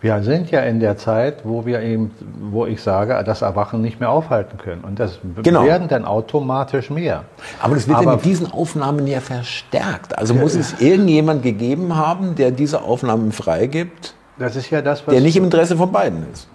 [0.00, 2.12] Wir sind ja in der Zeit, wo wir eben,
[2.52, 4.84] wo ich sage, das Erwachen nicht mehr aufhalten können.
[4.84, 5.64] Und das genau.
[5.64, 7.24] werden dann automatisch mehr.
[7.60, 10.16] Aber das wird Aber ja mit diesen Aufnahmen ja verstärkt.
[10.16, 15.12] Also muss es irgendjemand gegeben haben, der diese Aufnahmen freigibt, das ist ja das, was
[15.12, 16.48] der nicht im Interesse von beiden ist.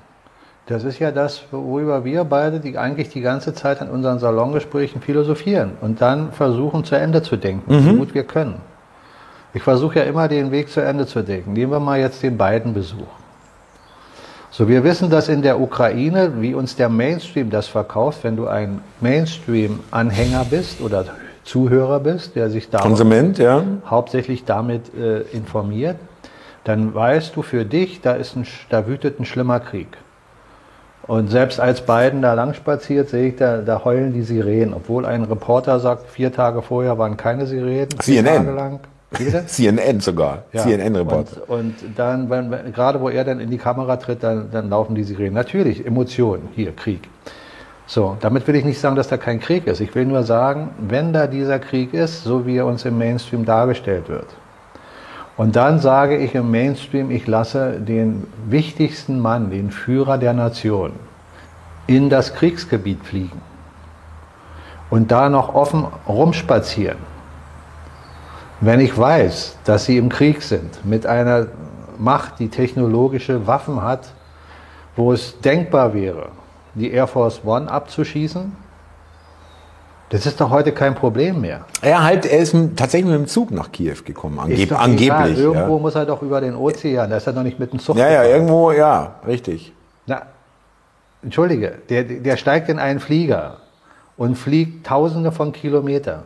[0.65, 5.01] Das ist ja das, worüber wir beide die eigentlich die ganze Zeit in unseren Salongesprächen
[5.01, 7.83] philosophieren und dann versuchen zu Ende zu denken, mhm.
[7.83, 8.61] so gut wir können.
[9.53, 11.53] Ich versuche ja immer den Weg zu Ende zu denken.
[11.53, 13.07] Nehmen wir mal jetzt den beiden Besuch.
[14.51, 18.47] So, wir wissen, dass in der Ukraine, wie uns der Mainstream das verkauft, wenn du
[18.47, 21.05] ein Mainstream-Anhänger bist oder
[21.43, 23.63] Zuhörer bist, der sich da Konsument, ja.
[23.85, 25.97] hauptsächlich damit äh, informiert,
[26.63, 29.97] dann weißt du für dich, da, ist ein, da wütet ein schlimmer Krieg.
[31.05, 34.73] Und selbst als Biden da lang spaziert, sehe ich, da, da heulen die Sirenen.
[34.73, 37.89] Obwohl ein Reporter sagt, vier Tage vorher waren keine Sirenen.
[37.99, 38.45] CNN.
[38.45, 38.79] Tage lang.
[39.47, 40.43] CNN sogar.
[40.53, 40.61] Ja.
[40.63, 41.47] CNN-Reporter.
[41.47, 44.69] Und, und, dann, wenn, wenn, gerade wo er dann in die Kamera tritt, dann, dann
[44.69, 45.33] laufen die Sirenen.
[45.33, 46.49] Natürlich, Emotionen.
[46.55, 47.01] Hier, Krieg.
[47.85, 49.81] So, damit will ich nicht sagen, dass da kein Krieg ist.
[49.81, 53.45] Ich will nur sagen, wenn da dieser Krieg ist, so wie er uns im Mainstream
[53.45, 54.27] dargestellt wird,
[55.35, 60.93] und dann sage ich im Mainstream, ich lasse den wichtigsten Mann, den Führer der Nation,
[61.87, 63.41] in das Kriegsgebiet fliegen
[64.89, 66.99] und da noch offen rumspazieren.
[68.61, 71.47] Wenn ich weiß, dass sie im Krieg sind, mit einer
[71.97, 74.13] Macht, die technologische Waffen hat,
[74.95, 76.29] wo es denkbar wäre,
[76.75, 78.55] die Air Force One abzuschießen,
[80.13, 81.65] das ist doch heute kein Problem mehr.
[81.81, 85.07] Er halt, er ist tatsächlich mit dem Zug nach Kiew gekommen, angeb angeblich.
[85.07, 85.33] Egal.
[85.33, 85.81] Irgendwo ja.
[85.81, 87.97] muss er doch über den Ozean, da ist er doch nicht mit dem Zug.
[87.97, 88.25] Ja, gefahren.
[88.25, 89.73] ja, irgendwo, ja, richtig.
[90.05, 90.21] Na,
[91.23, 93.57] entschuldige, der, der steigt in einen Flieger
[94.15, 96.21] und fliegt Tausende von Kilometern.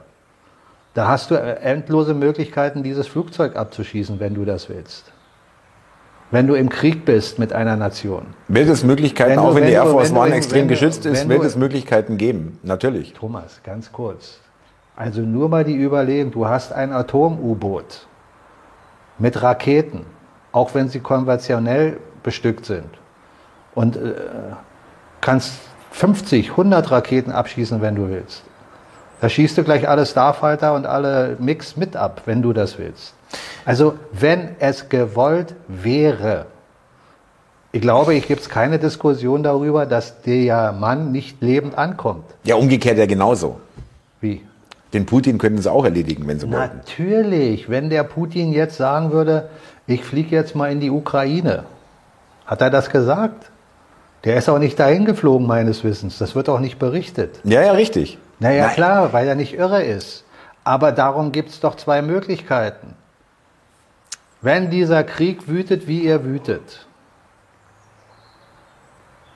[0.94, 5.14] Da hast du endlose Möglichkeiten, dieses Flugzeug abzuschießen, wenn du das willst
[6.32, 8.28] wenn du im Krieg bist mit einer Nation.
[8.48, 11.30] Wird es Möglichkeiten, wenn du, auch wenn, wenn die Air Force One extrem geschützt ist,
[11.30, 13.14] wird es Möglichkeiten geben, natürlich.
[13.14, 14.40] Thomas, ganz kurz.
[14.96, 18.08] Also nur mal die Überlegung, du hast ein Atom-U-Boot
[19.20, 20.06] mit Raketen,
[20.52, 22.90] auch wenn sie konventionell bestückt sind
[23.76, 24.14] und äh,
[25.22, 25.60] kannst
[25.92, 28.44] 50, 100 Raketen abschießen, wenn du willst.
[29.22, 33.14] Da schießt du gleich alle Starfighter und alle Mix mit ab, wenn du das willst.
[33.66, 36.46] Also wenn es gewollt wäre,
[37.72, 42.26] ich glaube, ich gibt es keine Diskussion darüber, dass der Mann nicht lebend ankommt.
[42.44, 43.60] Ja, umgekehrt ja genauso.
[44.22, 44.42] Wie?
[44.94, 46.78] Den Putin könnten sie auch erledigen, wenn sie wollten.
[46.78, 49.50] Natürlich, wenn der Putin jetzt sagen würde,
[49.86, 51.66] ich fliege jetzt mal in die Ukraine.
[52.46, 53.52] Hat er das gesagt?
[54.24, 56.18] Der ist auch nicht dahin geflogen, meines Wissens.
[56.18, 57.40] Das wird auch nicht berichtet.
[57.44, 58.18] Ja, ja, richtig.
[58.40, 58.76] Naja, Nein.
[58.76, 60.24] klar, weil er nicht irre ist.
[60.64, 62.96] Aber darum gibt es doch zwei Möglichkeiten.
[64.42, 66.86] Wenn dieser Krieg wütet, wie er wütet,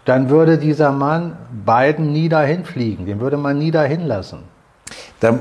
[0.06, 4.44] dann würde dieser Mann beiden nie dahin fliegen, den würde man nie dahin lassen.
[5.20, 5.40] Da,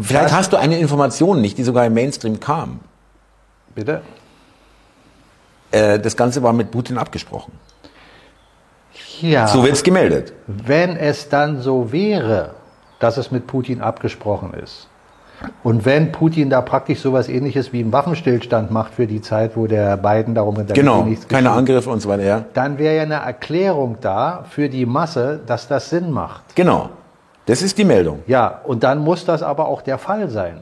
[0.00, 2.80] vielleicht das, hast du eine Information nicht, die sogar im Mainstream kam.
[3.74, 4.02] Bitte?
[5.70, 7.52] Äh, das Ganze war mit Putin abgesprochen.
[9.20, 9.46] Ja.
[9.46, 10.32] So wird es gemeldet.
[10.46, 12.54] Wenn es dann so wäre,
[12.98, 14.89] dass es mit Putin abgesprochen ist.
[15.62, 19.66] Und wenn Putin da praktisch sowas ähnliches wie einen Waffenstillstand macht für die Zeit, wo
[19.66, 22.44] der Biden darum hintergeht, genau, nichts keine Angriffe und so weiter, ja.
[22.54, 26.54] Dann wäre ja eine Erklärung da für die Masse, dass das Sinn macht.
[26.54, 26.90] Genau.
[27.46, 28.22] Das ist die Meldung.
[28.26, 30.60] Ja, und dann muss das aber auch der Fall sein.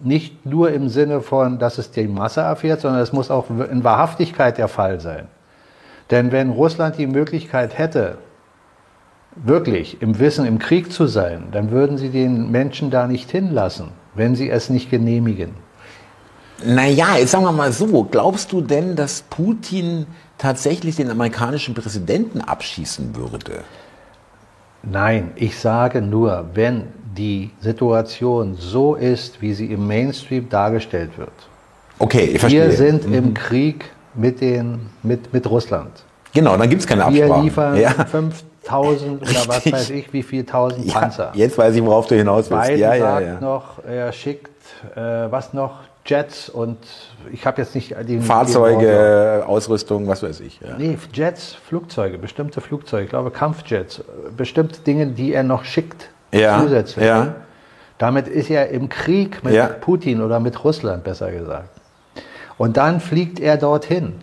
[0.00, 3.84] Nicht nur im Sinne von, dass es die Masse erfährt, sondern es muss auch in
[3.84, 5.26] Wahrhaftigkeit der Fall sein.
[6.10, 8.18] Denn wenn Russland die Möglichkeit hätte,
[9.44, 13.88] wirklich im Wissen im Krieg zu sein, dann würden sie den Menschen da nicht hinlassen,
[14.14, 15.50] wenn sie es nicht genehmigen.
[16.64, 20.06] Naja, jetzt sagen wir mal so, glaubst du denn, dass Putin
[20.38, 23.62] tatsächlich den amerikanischen Präsidenten abschießen würde?
[24.82, 26.84] Nein, ich sage nur, wenn
[27.16, 31.32] die Situation so ist, wie sie im Mainstream dargestellt wird.
[31.98, 32.68] Okay, ich verstehe.
[32.68, 33.14] Wir sind mhm.
[33.14, 35.90] im Krieg mit, den, mit, mit Russland.
[36.32, 37.28] Genau, dann gibt es keine Absprache.
[37.28, 37.94] Wir liefern ja.
[38.68, 41.32] 5000 oder was weiß ich, wie viel tausend ja, Panzer.
[41.34, 42.68] Jetzt weiß ich, worauf du hinaus willst.
[42.68, 43.40] Biden ja, ja, sagt ja.
[43.40, 44.50] noch, er schickt,
[44.94, 46.78] äh, was noch, Jets und
[47.32, 50.58] ich habe jetzt nicht die Fahrzeuge, Ausrüstung, was weiß ich.
[50.60, 50.76] Ja.
[50.78, 54.02] Nee, Jets, Flugzeuge, bestimmte Flugzeuge, ich glaube Kampfjets,
[54.34, 57.04] bestimmte Dinge, die er noch schickt ja, zusätzlich.
[57.04, 57.34] Ja.
[57.98, 59.66] Damit ist er im Krieg mit ja.
[59.66, 61.68] Putin oder mit Russland, besser gesagt.
[62.56, 64.14] Und dann fliegt er dorthin.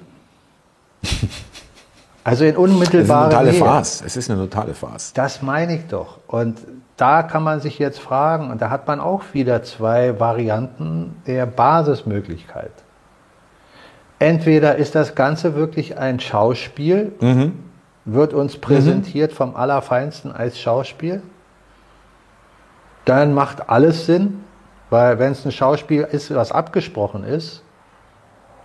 [2.26, 3.52] Also in unmittelbarer Nähe.
[3.52, 4.04] Es ist eine totale Farce.
[4.04, 5.14] Es ist eine totale Farce.
[5.14, 6.20] Das meine ich doch.
[6.26, 6.58] Und
[6.98, 11.46] da kann man sich jetzt fragen, und da hat man auch wieder zwei Varianten der
[11.46, 12.72] Basismöglichkeit.
[14.18, 17.60] Entweder ist das Ganze wirklich ein Schauspiel, mhm.
[18.06, 19.36] wird uns präsentiert mhm.
[19.36, 21.22] vom Allerfeinsten als Schauspiel,
[23.04, 24.44] dann macht alles Sinn,
[24.90, 27.62] weil wenn es ein Schauspiel ist, was abgesprochen ist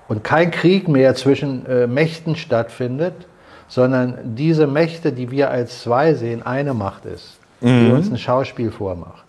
[0.09, 3.27] und kein Krieg mehr zwischen äh, Mächten stattfindet,
[3.71, 7.87] sondern diese Mächte, die wir als zwei sehen, eine Macht ist, mhm.
[7.87, 9.25] die uns ein Schauspiel vormacht.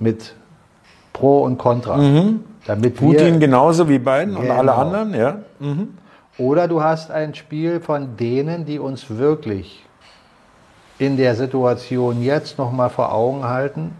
[0.00, 0.34] Mit
[1.12, 1.98] Pro und Contra.
[1.98, 2.40] Mhm.
[2.66, 4.40] Damit Putin wir, genauso wie Biden genau.
[4.40, 5.38] und alle anderen, ja.
[5.60, 5.98] Mhm.
[6.38, 9.84] Oder du hast ein Spiel von denen, die uns wirklich
[10.98, 13.92] in der Situation jetzt nochmal vor Augen halten,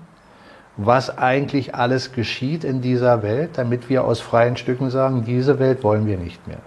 [0.76, 5.82] was eigentlich alles geschieht in dieser Welt, damit wir aus freien Stücken sagen, diese Welt
[5.82, 6.60] wollen wir nicht mehr.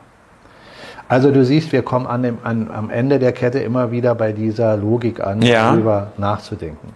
[1.12, 4.32] Also du siehst, wir kommen an dem, an, am Ende der Kette immer wieder bei
[4.32, 5.70] dieser Logik an, ja.
[5.70, 6.94] darüber nachzudenken.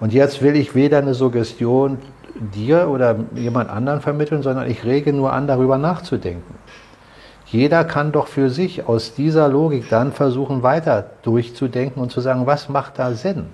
[0.00, 1.98] Und jetzt will ich weder eine Suggestion
[2.34, 6.56] dir oder jemand anderen vermitteln, sondern ich rege nur an, darüber nachzudenken.
[7.44, 12.46] Jeder kann doch für sich aus dieser Logik dann versuchen, weiter durchzudenken und zu sagen,
[12.46, 13.44] was macht da Sinn?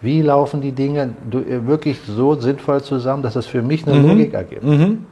[0.00, 4.08] Wie laufen die Dinge wirklich so sinnvoll zusammen, dass es für mich eine mhm.
[4.08, 4.64] Logik ergibt?
[4.64, 5.06] Mhm.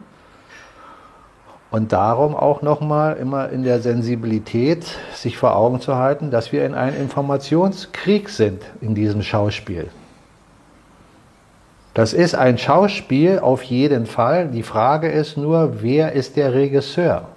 [1.72, 6.66] Und darum auch nochmal immer in der Sensibilität sich vor Augen zu halten, dass wir
[6.66, 9.88] in einem Informationskrieg sind in diesem Schauspiel.
[11.94, 14.48] Das ist ein Schauspiel auf jeden Fall.
[14.48, 17.28] Die Frage ist nur, wer ist der Regisseur?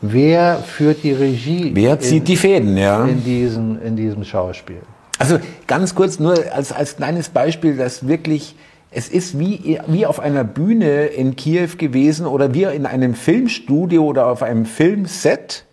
[0.00, 1.72] Wer führt die Regie?
[1.74, 3.04] Wer zieht in, die Fäden, ja?
[3.04, 4.82] In diesem, in diesem Schauspiel.
[5.18, 8.54] Also ganz kurz nur als, als kleines Beispiel, das wirklich
[8.94, 14.04] es ist wie, wie auf einer Bühne in Kiew gewesen oder wie in einem Filmstudio
[14.04, 15.64] oder auf einem Filmset,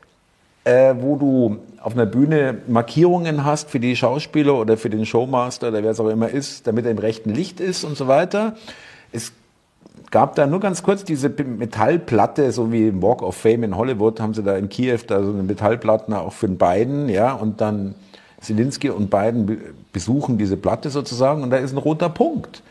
[0.64, 5.70] äh, wo du auf einer Bühne Markierungen hast für die Schauspieler oder für den Showmaster
[5.70, 8.56] oder wer es auch immer ist, damit er im rechten Licht ist und so weiter.
[9.12, 9.32] Es
[10.10, 14.20] gab da nur ganz kurz diese Metallplatte, so wie im Walk of Fame in Hollywood,
[14.20, 17.62] haben sie da in Kiew da so eine Metallplatte auch für den beiden, ja, und
[17.62, 17.94] dann
[18.42, 19.60] Zelensky und Biden
[19.94, 22.64] besuchen diese Platte sozusagen und da ist ein roter Punkt.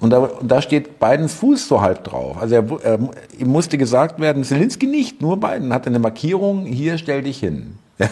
[0.00, 2.38] Und da, da steht Bidens Fuß so halb drauf.
[2.40, 2.98] Also er, er,
[3.38, 7.78] ihm musste gesagt werden, Zelensky nicht, nur Biden hatte eine Markierung, hier stell dich hin.
[8.00, 8.08] Ja,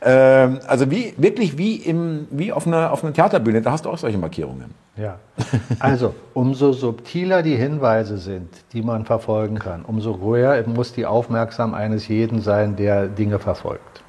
[0.00, 3.90] ähm, also wie, wirklich wie, im, wie auf, einer, auf einer Theaterbühne, da hast du
[3.90, 4.70] auch solche Markierungen.
[4.96, 5.18] Ja,
[5.78, 11.78] also umso subtiler die Hinweise sind, die man verfolgen kann, umso höher muss die Aufmerksamkeit
[11.78, 14.02] eines jeden sein, der Dinge verfolgt.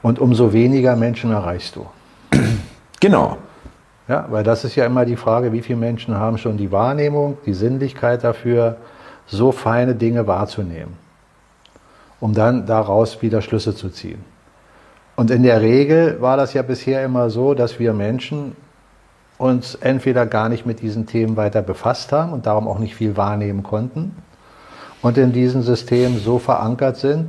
[0.00, 1.86] Und umso weniger Menschen erreichst du.
[2.98, 3.36] Genau.
[4.10, 7.38] Ja, weil das ist ja immer die Frage, wie viele Menschen haben schon die Wahrnehmung,
[7.46, 8.76] die Sinnlichkeit dafür,
[9.28, 10.94] so feine Dinge wahrzunehmen,
[12.18, 14.24] um dann daraus wieder Schlüsse zu ziehen.
[15.14, 18.56] Und in der Regel war das ja bisher immer so, dass wir Menschen
[19.38, 23.16] uns entweder gar nicht mit diesen Themen weiter befasst haben und darum auch nicht viel
[23.16, 24.16] wahrnehmen konnten
[25.02, 27.28] und in diesem System so verankert sind,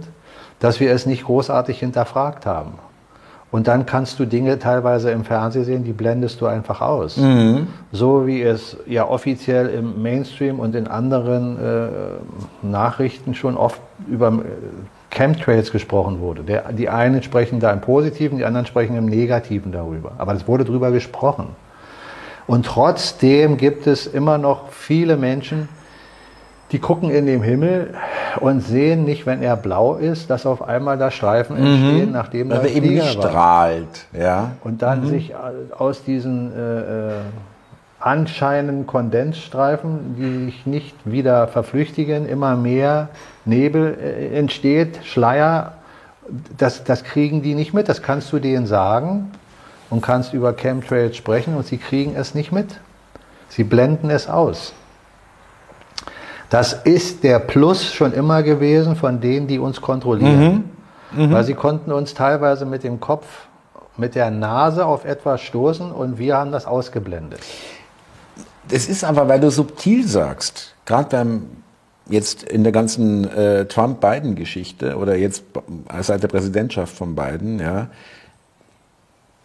[0.58, 2.80] dass wir es nicht großartig hinterfragt haben.
[3.52, 7.18] Und dann kannst du Dinge teilweise im Fernsehen sehen, die blendest du einfach aus.
[7.18, 7.68] Mhm.
[7.92, 11.88] So wie es ja offiziell im Mainstream und in anderen äh,
[12.62, 16.44] Nachrichten schon oft über äh, Chemtrails gesprochen wurde.
[16.44, 20.14] Der, die einen sprechen da im Positiven, die anderen sprechen im Negativen darüber.
[20.18, 21.50] Aber es wurde darüber gesprochen.
[22.48, 25.68] Und trotzdem gibt es immer noch viele Menschen,
[26.72, 27.94] die gucken in den Himmel
[28.40, 31.66] und sehen nicht, wenn er blau ist, dass auf einmal da Streifen mhm.
[31.66, 34.06] entstehen, nachdem da eben strahlt.
[34.14, 34.52] Ja.
[34.64, 35.10] Und dann mhm.
[35.10, 35.34] sich
[35.78, 37.14] aus diesen äh, äh,
[38.00, 43.10] anscheinenden Kondensstreifen, die sich nicht wieder verflüchtigen, immer mehr
[43.46, 45.74] Nebel äh, entsteht, Schleier.
[46.58, 47.90] Das, das kriegen die nicht mit.
[47.90, 49.32] Das kannst du denen sagen
[49.90, 52.80] und kannst über Chemtrails sprechen und sie kriegen es nicht mit.
[53.50, 54.74] Sie blenden es aus.
[56.52, 60.66] Das ist der Plus schon immer gewesen von denen, die uns kontrollieren.
[61.14, 61.28] Mhm.
[61.28, 61.32] Mhm.
[61.32, 63.26] Weil sie konnten uns teilweise mit dem Kopf,
[63.96, 67.40] mit der Nase auf etwas stoßen und wir haben das ausgeblendet.
[68.68, 71.48] Das ist aber, weil du subtil sagst, gerade beim
[72.10, 75.44] jetzt in der ganzen äh, Trump-Biden-Geschichte oder jetzt
[76.02, 77.88] seit der Präsidentschaft von Biden, ja,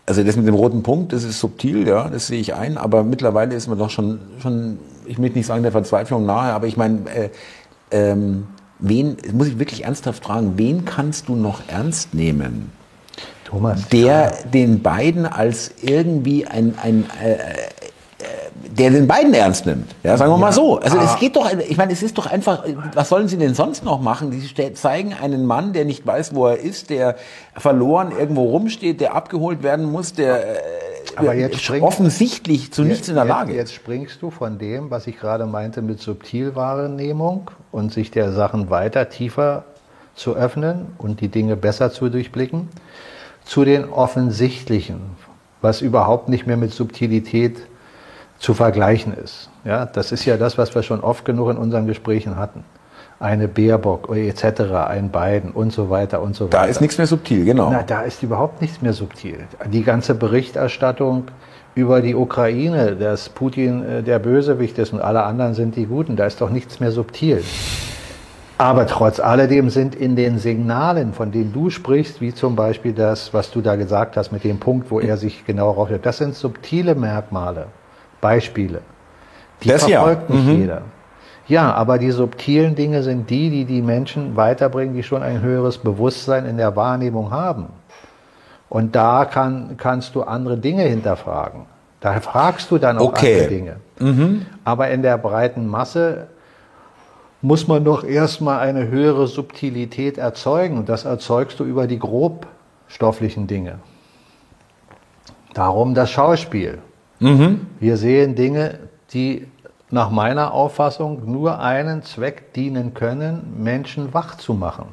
[0.07, 3.03] also das mit dem roten Punkt, das ist subtil, ja, das sehe ich ein, aber
[3.03, 6.77] mittlerweile ist man doch schon, schon ich möchte nicht sagen der Verzweiflung nahe, aber ich
[6.77, 7.31] meine, äh,
[7.91, 8.47] ähm,
[8.79, 12.71] wen, muss ich wirklich ernsthaft fragen, wen kannst du noch ernst nehmen?
[13.45, 13.89] Thomas.
[13.89, 14.31] Der ja.
[14.53, 17.37] den beiden als irgendwie ein, ein äh,
[18.77, 19.95] der den beiden ernst nimmt.
[20.03, 20.79] Ja, sagen wir ja, mal so.
[20.79, 23.85] Also es geht doch, ich meine, es ist doch einfach, was sollen sie denn sonst
[23.85, 24.31] noch machen?
[24.31, 27.17] Die zeigen einen Mann, der nicht weiß, wo er ist, der
[27.57, 30.59] verloren irgendwo rumsteht, der abgeholt werden muss, der äh,
[31.17, 33.53] aber jetzt springst, offensichtlich zu nichts in der Lage.
[33.53, 38.33] Jetzt, jetzt springst du von dem, was ich gerade meinte mit Subtilwahrnehmung und sich der
[38.33, 39.65] Sachen weiter tiefer
[40.15, 42.69] zu öffnen und die Dinge besser zu durchblicken,
[43.45, 45.01] zu den offensichtlichen,
[45.63, 47.57] was überhaupt nicht mehr mit Subtilität
[48.39, 49.51] zu vergleichen ist.
[49.65, 52.65] Ja, das ist ja das, was wir schon oft genug in unseren Gesprächen hatten.
[53.19, 56.59] Eine Baerbock etc., ein Biden und so weiter und so weiter.
[56.59, 57.71] Da ist nichts mehr subtil, genau.
[57.71, 59.39] Na, da ist überhaupt nichts mehr subtil.
[59.67, 61.25] Die ganze Berichterstattung
[61.75, 66.17] über die Ukraine, dass Putin äh, der Bösewicht ist und alle anderen sind die Guten,
[66.17, 67.43] da ist doch nichts mehr subtil.
[68.59, 73.35] Aber trotz alledem sind in den Signalen, von denen du sprichst, wie zum Beispiel das,
[73.35, 76.35] was du da gesagt hast mit dem Punkt, wo er sich genau raufhört, das sind
[76.35, 77.67] subtile Merkmale.
[78.27, 78.81] Beispiele.
[79.63, 80.35] Die das verfolgt ja.
[80.35, 80.61] nicht mhm.
[80.61, 80.83] jeder.
[81.47, 85.79] Ja, aber die subtilen Dinge sind die, die die Menschen weiterbringen, die schon ein höheres
[85.79, 87.67] Bewusstsein in der Wahrnehmung haben.
[88.69, 91.67] Und da kann, kannst du andere Dinge hinterfragen.
[92.01, 93.35] Da fragst du dann auch okay.
[93.35, 93.77] andere Dinge.
[94.01, 94.47] Mhm.
[94.65, 96.27] Aber in der breiten Masse
[97.43, 100.79] muss man doch erstmal eine höhere Subtilität erzeugen.
[100.79, 103.79] Und das erzeugst du über die grobstofflichen Dinge.
[105.55, 106.79] Darum das Schauspiel.
[107.21, 107.67] Mhm.
[107.81, 108.79] Wir sehen Dinge,
[109.13, 109.47] die
[109.91, 114.87] nach meiner Auffassung nur einen Zweck dienen können, Menschen wach zu machen.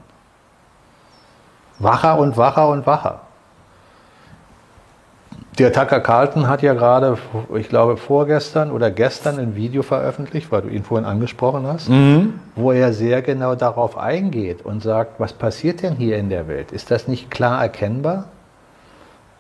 [1.80, 3.22] Wacher und wacher und wacher.
[5.60, 7.18] Der Tucker Carlton hat ja gerade,
[7.56, 12.40] ich glaube vorgestern oder gestern ein Video veröffentlicht, weil du ihn vorhin angesprochen hast, mhm.
[12.56, 16.72] wo er sehr genau darauf eingeht und sagt, was passiert denn hier in der Welt?
[16.72, 18.26] Ist das nicht klar erkennbar?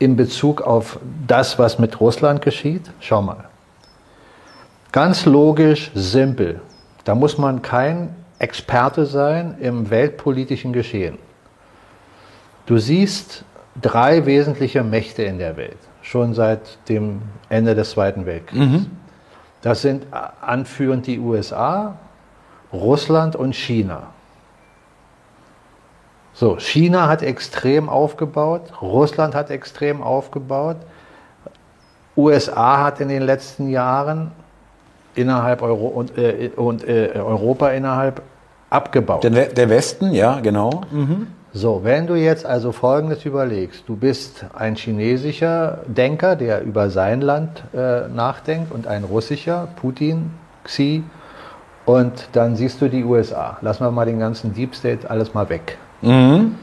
[0.03, 2.91] In Bezug auf das, was mit Russland geschieht?
[2.99, 3.45] Schau mal.
[4.91, 6.61] Ganz logisch, simpel.
[7.03, 11.17] Da muss man kein Experte sein im weltpolitischen Geschehen.
[12.65, 13.43] Du siehst
[13.81, 18.65] drei wesentliche Mächte in der Welt, schon seit dem Ende des Zweiten Weltkriegs.
[18.65, 18.85] Mhm.
[19.61, 20.05] Das sind
[20.41, 21.97] anführend die USA,
[22.71, 24.12] Russland und China.
[26.33, 30.77] So, China hat extrem aufgebaut, Russland hat extrem aufgebaut,
[32.17, 34.31] USA hat in den letzten Jahren
[35.15, 38.21] innerhalb Euro und, äh, und äh, Europa innerhalb
[38.69, 39.23] abgebaut.
[39.23, 40.81] Der, der Westen, ja, genau.
[40.91, 41.27] Mhm.
[41.55, 47.21] So, wenn du jetzt also Folgendes überlegst, du bist ein chinesischer Denker, der über sein
[47.21, 50.31] Land äh, nachdenkt und ein russischer, Putin,
[50.63, 51.03] Xi,
[51.85, 53.57] und dann siehst du die USA.
[53.61, 55.77] Lassen wir mal den ganzen Deep State alles mal weg.
[56.03, 56.55] Mhm.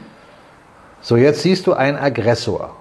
[1.01, 2.75] So, jetzt siehst du einen Aggressor.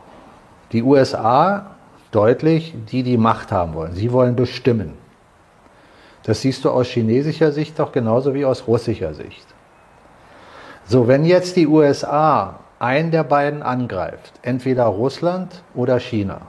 [0.72, 1.66] Die USA
[2.10, 3.94] deutlich, die die Macht haben wollen.
[3.94, 4.92] Sie wollen bestimmen.
[6.24, 9.46] Das siehst du aus chinesischer Sicht doch genauso wie aus russischer Sicht.
[10.86, 16.42] So, wenn jetzt die USA einen der beiden angreift, entweder Russland oder China.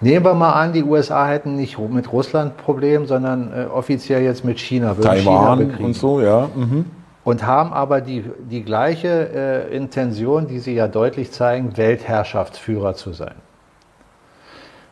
[0.00, 4.44] Nehmen wir mal an, die USA hätten nicht mit Russland Problem, sondern äh, offiziell jetzt
[4.44, 4.94] mit China.
[4.94, 6.50] Taiwan China und so, ja.
[6.54, 6.84] Mhm
[7.26, 9.08] und haben aber die, die gleiche
[9.68, 13.34] äh, Intention, die sie ja deutlich zeigen, Weltherrschaftsführer zu sein.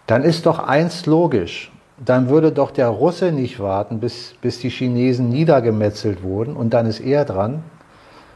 [0.06, 1.72] Dann ist doch eins logisch.
[2.04, 6.86] Dann würde doch der Russe nicht warten, bis, bis die Chinesen niedergemetzelt wurden und dann
[6.86, 7.62] ist er dran,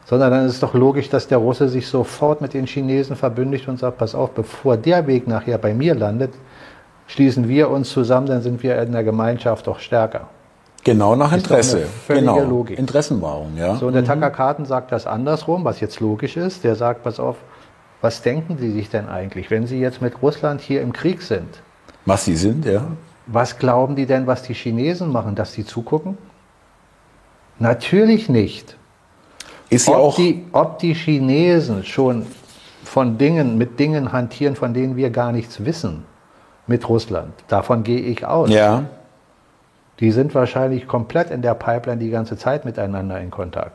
[0.05, 3.81] sondern dann ist doch logisch, dass der Russe sich sofort mit den Chinesen verbündigt und
[3.81, 6.33] sagt, pass auf, bevor der Weg nachher bei mir landet,
[7.09, 10.29] Schließen wir uns zusammen, dann sind wir in der Gemeinschaft doch stärker.
[10.89, 11.87] Genau nach Interesse.
[12.09, 12.41] genau.
[12.41, 12.79] Logik.
[12.79, 13.77] Interessenwahrung, ja.
[13.77, 14.23] So, und der mhm.
[14.23, 16.65] Tucker sagt das andersrum, was jetzt logisch ist.
[16.65, 17.37] Der sagt, pass auf,
[18.01, 21.63] was denken Sie sich denn eigentlich, wenn Sie jetzt mit Russland hier im Krieg sind?
[22.07, 22.87] Was Sie sind, ja.
[23.27, 26.17] Was glauben die denn, was die Chinesen machen, dass sie zugucken?
[27.59, 28.79] Natürlich nicht.
[29.69, 32.25] Ist ja auch die, ob die Chinesen schon
[32.83, 36.05] von Dingen, mit Dingen hantieren, von denen wir gar nichts wissen,
[36.67, 38.49] mit Russland, davon gehe ich aus.
[38.49, 38.85] Ja.
[40.01, 43.73] Die sind wahrscheinlich komplett in der Pipeline die ganze Zeit miteinander in Kontakt.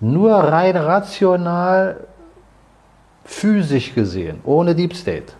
[0.00, 1.96] Nur rein rational,
[3.24, 5.32] physisch gesehen, ohne Deep State.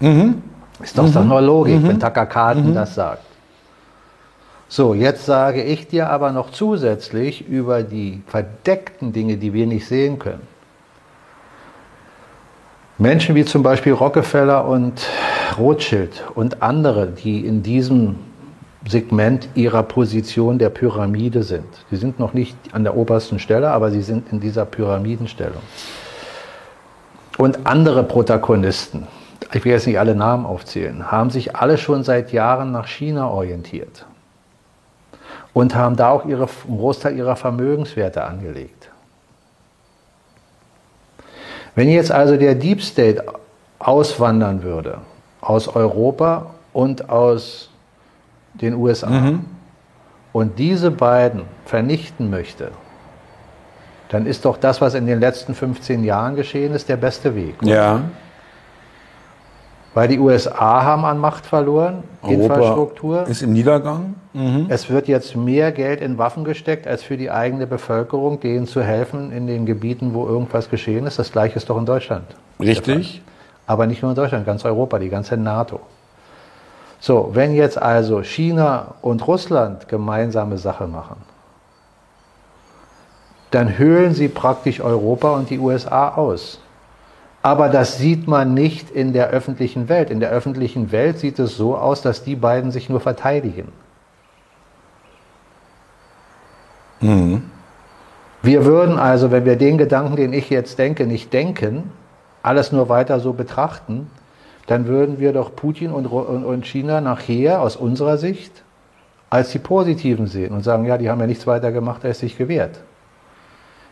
[0.00, 0.42] Mhm.
[0.82, 1.12] Ist doch, mhm.
[1.12, 1.88] doch nur Logik, mhm.
[1.88, 2.74] wenn Takakaten mhm.
[2.74, 3.22] das sagt.
[4.68, 9.86] So, jetzt sage ich dir aber noch zusätzlich über die verdeckten Dinge, die wir nicht
[9.86, 10.46] sehen können.
[12.98, 15.06] Menschen wie zum Beispiel Rockefeller und
[15.56, 18.16] Rothschild und andere, die in diesem
[18.88, 21.66] Segment ihrer Position der Pyramide sind.
[21.90, 25.62] Sie sind noch nicht an der obersten Stelle, aber sie sind in dieser Pyramidenstellung.
[27.36, 29.06] Und andere Protagonisten,
[29.52, 33.28] ich will jetzt nicht alle Namen aufzählen, haben sich alle schon seit Jahren nach China
[33.28, 34.06] orientiert
[35.52, 38.88] und haben da auch ihre, einen Großteil ihrer Vermögenswerte angelegt.
[41.74, 43.22] Wenn jetzt also der Deep State
[43.78, 44.98] auswandern würde
[45.40, 47.70] aus Europa und aus
[48.60, 49.44] den USA mhm.
[50.32, 52.70] und diese beiden vernichten möchte,
[54.08, 57.62] dann ist doch das, was in den letzten 15 Jahren geschehen ist, der beste Weg.
[57.62, 57.74] Oder?
[57.74, 58.00] Ja.
[59.94, 63.26] Weil die USA haben an Macht verloren, Europa Infrastruktur.
[63.26, 64.14] Ist im Niedergang.
[64.32, 64.66] Mhm.
[64.68, 68.82] Es wird jetzt mehr Geld in Waffen gesteckt, als für die eigene Bevölkerung, denen zu
[68.82, 71.18] helfen in den Gebieten, wo irgendwas geschehen ist.
[71.18, 72.26] Das gleiche ist doch in Deutschland.
[72.60, 73.22] Richtig.
[73.66, 75.80] Aber nicht nur in Deutschland, ganz Europa, die ganze NATO.
[77.00, 81.16] So, wenn jetzt also China und Russland gemeinsame Sache machen,
[83.50, 86.60] dann höhlen sie praktisch Europa und die USA aus.
[87.40, 90.10] Aber das sieht man nicht in der öffentlichen Welt.
[90.10, 93.72] In der öffentlichen Welt sieht es so aus, dass die beiden sich nur verteidigen.
[97.00, 97.42] Mhm.
[98.42, 101.90] Wir würden also, wenn wir den Gedanken, den ich jetzt denke, nicht denken,
[102.42, 104.10] alles nur weiter so betrachten,
[104.68, 108.62] dann würden wir doch Putin und, und China nachher aus unserer Sicht
[109.30, 112.38] als die Positiven sehen und sagen, ja, die haben ja nichts weiter gemacht, als sich
[112.38, 112.80] gewehrt.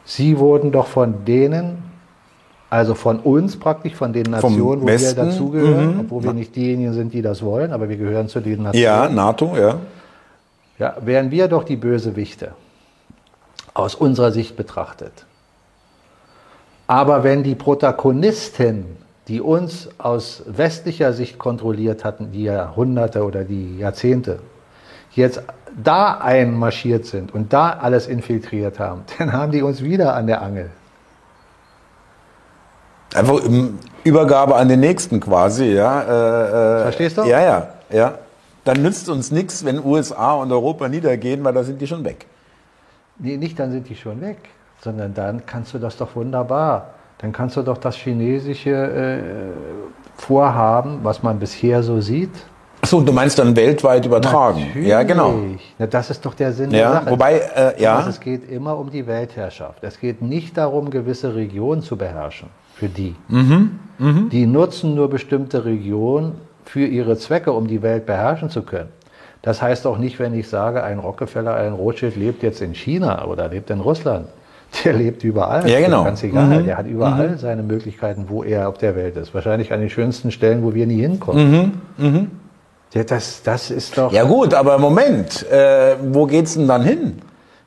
[0.04, 1.82] Sie wurden doch von denen
[2.68, 6.00] also von uns praktisch, von den Nationen, wo Westen, wir dazugehören, mhm.
[6.00, 8.82] obwohl wir nicht diejenigen sind, die das wollen, aber wir gehören zu den Nationen.
[8.82, 9.78] Ja, NATO, ja.
[10.78, 12.52] Ja, wären wir doch die Bösewichte,
[13.72, 15.26] aus unserer Sicht betrachtet.
[16.88, 18.84] Aber wenn die Protagonisten,
[19.28, 24.38] die uns aus westlicher Sicht kontrolliert hatten, die Jahrhunderte oder die Jahrzehnte,
[25.12, 25.42] jetzt
[25.82, 30.42] da einmarschiert sind und da alles infiltriert haben, dann haben die uns wieder an der
[30.42, 30.70] Angel.
[33.14, 33.40] Einfach
[34.04, 36.02] Übergabe an den Nächsten quasi, ja.
[36.02, 37.22] Äh, äh, Verstehst du?
[37.22, 38.18] Ja, ja, ja.
[38.64, 42.26] Dann nützt uns nichts, wenn USA und Europa niedergehen, weil da sind die schon weg.
[43.18, 44.38] Nee, nicht dann sind die schon weg,
[44.82, 46.95] sondern dann kannst du das doch wunderbar.
[47.18, 49.18] Dann kannst du doch das chinesische äh,
[50.16, 52.30] Vorhaben, was man bisher so sieht,
[52.86, 54.60] Achso, du meinst dann weltweit übertragen?
[54.60, 54.88] Natürlich.
[54.88, 55.34] Ja, genau.
[55.76, 57.10] Na, das ist doch der Sinn ja, der Sache.
[57.10, 57.96] Wobei, äh, ja.
[57.96, 59.82] Also es geht immer um die Weltherrschaft.
[59.82, 63.16] Es geht nicht darum, gewisse Regionen zu beherrschen für die.
[63.26, 63.80] Mhm.
[63.98, 64.28] Mhm.
[64.28, 68.90] Die nutzen nur bestimmte Regionen für ihre Zwecke, um die Welt beherrschen zu können.
[69.42, 73.24] Das heißt auch nicht, wenn ich sage, ein Rockefeller, ein Rothschild lebt jetzt in China
[73.24, 74.28] oder lebt in Russland.
[74.84, 75.68] Der lebt überall.
[75.68, 76.04] Ja, genau.
[76.04, 76.60] Ganz egal.
[76.60, 76.64] Mhm.
[76.66, 77.38] Der hat überall mhm.
[77.38, 79.34] seine Möglichkeiten, wo er auf der Welt ist.
[79.34, 81.80] Wahrscheinlich an den schönsten Stellen, wo wir nie hinkommen.
[81.98, 82.06] Mhm.
[82.06, 82.30] Mhm.
[82.92, 84.12] Ja, das, das ist doch.
[84.12, 85.48] Ja, gut, aber Moment.
[85.50, 87.18] Äh, wo geht's denn dann hin?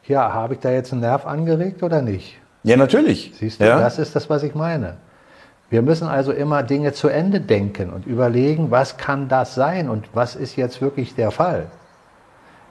[0.07, 2.37] Ja, habe ich da jetzt einen Nerv angeregt oder nicht?
[2.63, 3.31] Ja, natürlich.
[3.37, 3.79] Siehst du, ja.
[3.79, 4.97] das ist das, was ich meine.
[5.69, 10.09] Wir müssen also immer Dinge zu Ende denken und überlegen, was kann das sein und
[10.13, 11.67] was ist jetzt wirklich der Fall.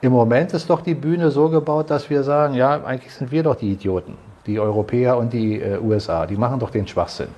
[0.01, 3.43] Im Moment ist doch die Bühne so gebaut, dass wir sagen, ja, eigentlich sind wir
[3.43, 4.17] doch die Idioten,
[4.49, 7.29] die Europäer und die äh, USA, die machen doch den Schwachsinn.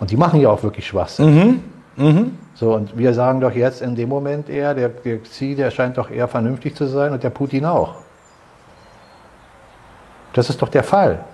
[0.00, 1.62] Und die machen ja auch wirklich Schwachsinn.
[1.96, 2.04] Mhm.
[2.04, 2.38] Mhm.
[2.54, 5.96] So, und wir sagen doch jetzt in dem Moment eher, der, der Xi, der scheint
[5.96, 7.94] doch eher vernünftig zu sein und der Putin auch.
[10.34, 11.24] Das ist doch der Fall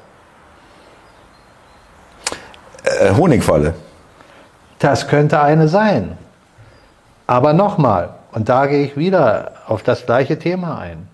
[2.84, 3.74] äh, Honigfalle.
[4.78, 6.16] Das könnte eine sein.
[7.26, 11.08] Aber nochmal, und da gehe ich wieder auf das gleiche Thema ein.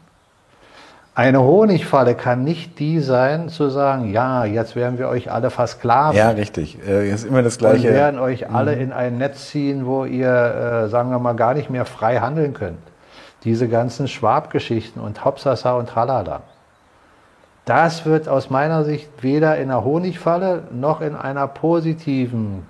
[1.16, 6.14] Eine Honigfalle kann nicht die sein, zu sagen, ja, jetzt werden wir euch alle versklaven.
[6.14, 6.78] Ja, richtig.
[6.86, 7.88] Äh, ist immer das Gleiche.
[7.88, 11.70] werden euch alle in ein Netz ziehen, wo ihr, äh, sagen wir mal, gar nicht
[11.70, 12.80] mehr frei handeln könnt.
[13.44, 16.42] Diese ganzen Schwabgeschichten und Hopsasa und Tralala.
[17.64, 22.66] Das wird aus meiner Sicht weder in einer Honigfalle noch in einer positiven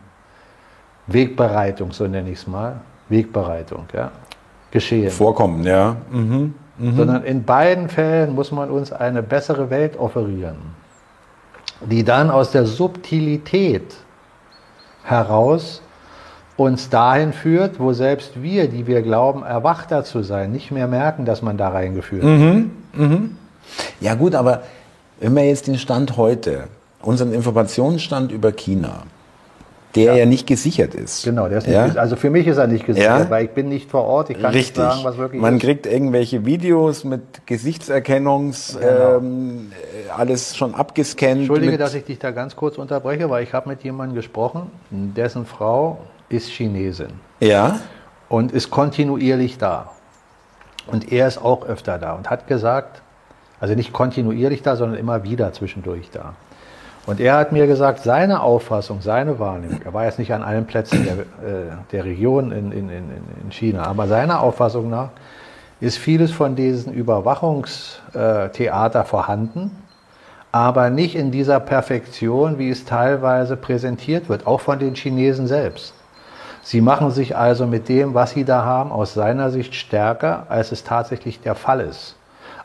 [1.08, 2.76] Wegbereitung, so nenne ich es mal,
[3.08, 4.12] Wegbereitung, ja,
[4.70, 5.10] geschehen.
[5.10, 5.96] Vorkommen, ja.
[6.12, 6.54] Mhm.
[6.78, 10.56] Sondern in beiden Fällen muss man uns eine bessere Welt offerieren,
[11.80, 13.94] die dann aus der Subtilität
[15.02, 15.80] heraus
[16.58, 21.24] uns dahin führt, wo selbst wir, die wir glauben, erwachter zu sein, nicht mehr merken,
[21.24, 22.70] dass man da reingeführt Mhm.
[22.92, 23.20] wird.
[24.00, 24.62] Ja gut, aber
[25.20, 26.64] wenn wir jetzt den Stand heute,
[27.02, 29.04] unseren Informationsstand über China,
[29.96, 31.24] der ja, nicht gesichert ist.
[31.24, 31.86] Genau, der ist nicht, ja?
[31.96, 33.30] also für mich ist er nicht gesichert, Ja?
[33.30, 34.76] weil ich bin nicht vor Ort, ich kann Richtig.
[34.76, 35.62] nicht sagen, was wirklich Man ist.
[35.62, 39.16] kriegt irgendwelche Videos mit Gesichtserkennungs, Genau.
[39.16, 41.38] ähm, äh, alles schon abgescannt.
[41.40, 45.46] Entschuldige, dass ich dich da ganz kurz unterbreche, weil ich habe mit jemandem gesprochen, dessen
[45.46, 47.08] Frau ist Chinesin.
[47.40, 47.80] Ja,
[48.28, 49.90] und ist kontinuierlich da.
[50.86, 53.02] Und er ist auch öfter da und hat gesagt,
[53.60, 56.34] also nicht kontinuierlich da, sondern immer wieder zwischendurch da.
[57.06, 60.66] Und er hat mir gesagt, seine Auffassung, seine Wahrnehmung, er war jetzt nicht an allen
[60.66, 63.04] Plätzen der, äh, der Region in, in, in,
[63.44, 65.10] in China, aber seiner Auffassung nach
[65.80, 69.70] ist vieles von diesen Überwachungstheater vorhanden,
[70.50, 75.94] aber nicht in dieser Perfektion, wie es teilweise präsentiert wird, auch von den Chinesen selbst.
[76.62, 80.72] Sie machen sich also mit dem, was sie da haben, aus seiner Sicht stärker, als
[80.72, 82.16] es tatsächlich der Fall ist.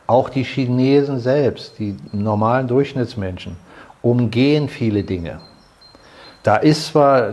[0.08, 3.56] Auch die Chinesen selbst, die normalen Durchschnittsmenschen,
[4.02, 5.40] umgehen viele Dinge.
[6.42, 7.28] Da ist zwar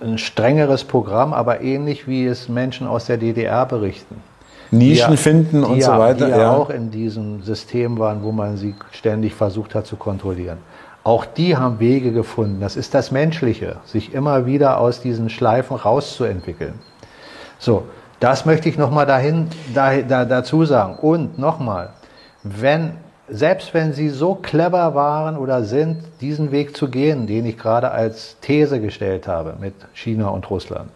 [0.00, 4.22] ein strengeres Programm, aber ähnlich wie es Menschen aus der DDR berichten.
[4.70, 6.26] Nischen ja- finden und ja, so weiter.
[6.26, 6.52] Die ja, ja.
[6.52, 10.58] auch in diesem System waren, wo man sie ständig versucht hat zu kontrollieren.
[11.04, 12.60] Auch die haben Wege gefunden.
[12.60, 16.74] Das ist das Menschliche, sich immer wieder aus diesen Schleifen rauszuentwickeln.
[17.58, 17.84] So,
[18.20, 20.96] das möchte ich nochmal dahin, da, da, dazu sagen.
[20.96, 21.90] Und nochmal,
[22.42, 22.92] wenn,
[23.30, 27.90] selbst wenn Sie so clever waren oder sind, diesen Weg zu gehen, den ich gerade
[27.90, 30.90] als These gestellt habe mit China und Russland,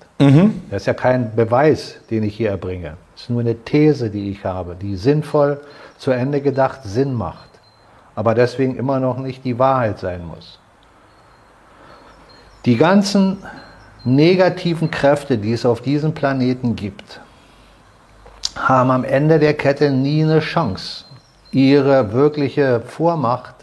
[0.70, 2.96] das ist ja kein Beweis, den ich hier erbringe.
[3.14, 5.60] Es ist nur eine These, die ich habe, die sinnvoll
[5.98, 7.50] zu Ende gedacht Sinn macht,
[8.14, 10.58] aber deswegen immer noch nicht die Wahrheit sein muss.
[12.64, 13.38] Die ganzen
[14.04, 17.20] negativen Kräfte, die es auf diesem Planeten gibt,
[18.56, 21.04] haben am Ende der Kette nie eine Chance,
[21.53, 23.55] ihre wirkliche Vormacht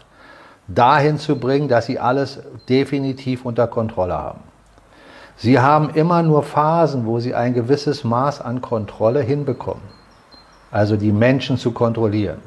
[0.68, 4.40] dahin zu bringen, dass sie alles definitiv unter Kontrolle haben.
[5.36, 9.82] Sie haben immer nur Phasen, wo sie ein gewisses Maß an Kontrolle hinbekommen,
[10.70, 12.38] also die Menschen zu kontrollieren.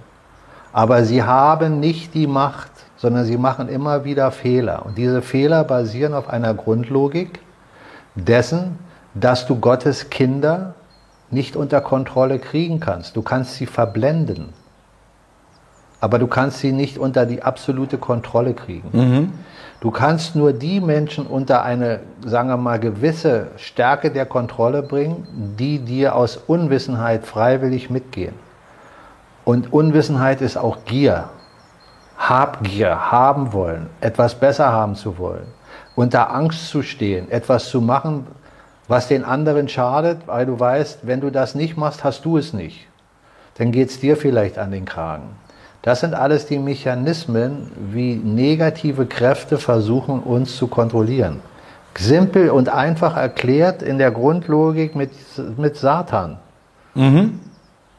[0.72, 4.86] Aber sie haben nicht die Macht, sondern sie machen immer wieder Fehler.
[4.86, 7.40] Und diese Fehler basieren auf einer Grundlogik
[8.16, 8.80] dessen,
[9.14, 10.76] dass du Gottes Kinder
[11.30, 13.16] nicht unter Kontrolle kriegen kannst.
[13.16, 14.54] Du kannst sie verblenden,
[16.04, 18.90] aber du kannst sie nicht unter die absolute Kontrolle kriegen.
[19.80, 25.26] Du kannst nur die Menschen unter eine, sagen wir mal, gewisse Stärke der Kontrolle bringen,
[25.58, 28.34] die dir aus Unwissenheit freiwillig mitgehen.
[29.46, 31.30] Und Unwissenheit ist auch Gier.
[32.18, 35.48] Habgier, haben wollen, etwas besser haben zu wollen,
[35.96, 38.28] unter Angst zu stehen, etwas zu machen,
[38.90, 42.52] was den anderen schadet, weil du weißt, wenn du das nicht machst, hast du es
[42.52, 42.88] nicht.
[43.58, 45.42] Dann geht es dir vielleicht an den Kragen.
[45.84, 51.42] Das sind alles die Mechanismen, wie negative Kräfte versuchen, uns zu kontrollieren.
[51.96, 55.12] Simpel und einfach erklärt in der Grundlogik mit,
[55.58, 56.40] mit Satan.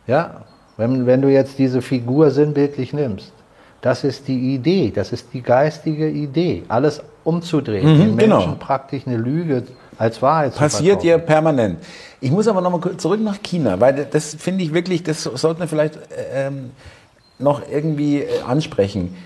[0.06, 0.30] Ja,
[0.76, 3.32] wenn, wenn du jetzt diese Figur sinnbildlich nimmst,
[3.80, 8.56] das ist die Idee, das ist die geistige Idee, alles umzudrehen, Mhm, den Menschen genau.
[8.58, 9.62] praktisch eine Lüge
[9.98, 11.26] als Wahrheit Passiert zu ihr verkaufen.
[11.26, 11.78] permanent.
[12.20, 15.68] Ich muss aber nochmal zurück nach China, weil das finde ich wirklich, das sollten wir
[15.68, 16.70] vielleicht äh, ähm,
[17.38, 19.16] noch irgendwie äh, ansprechen.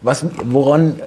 [0.00, 1.00] Was, woran,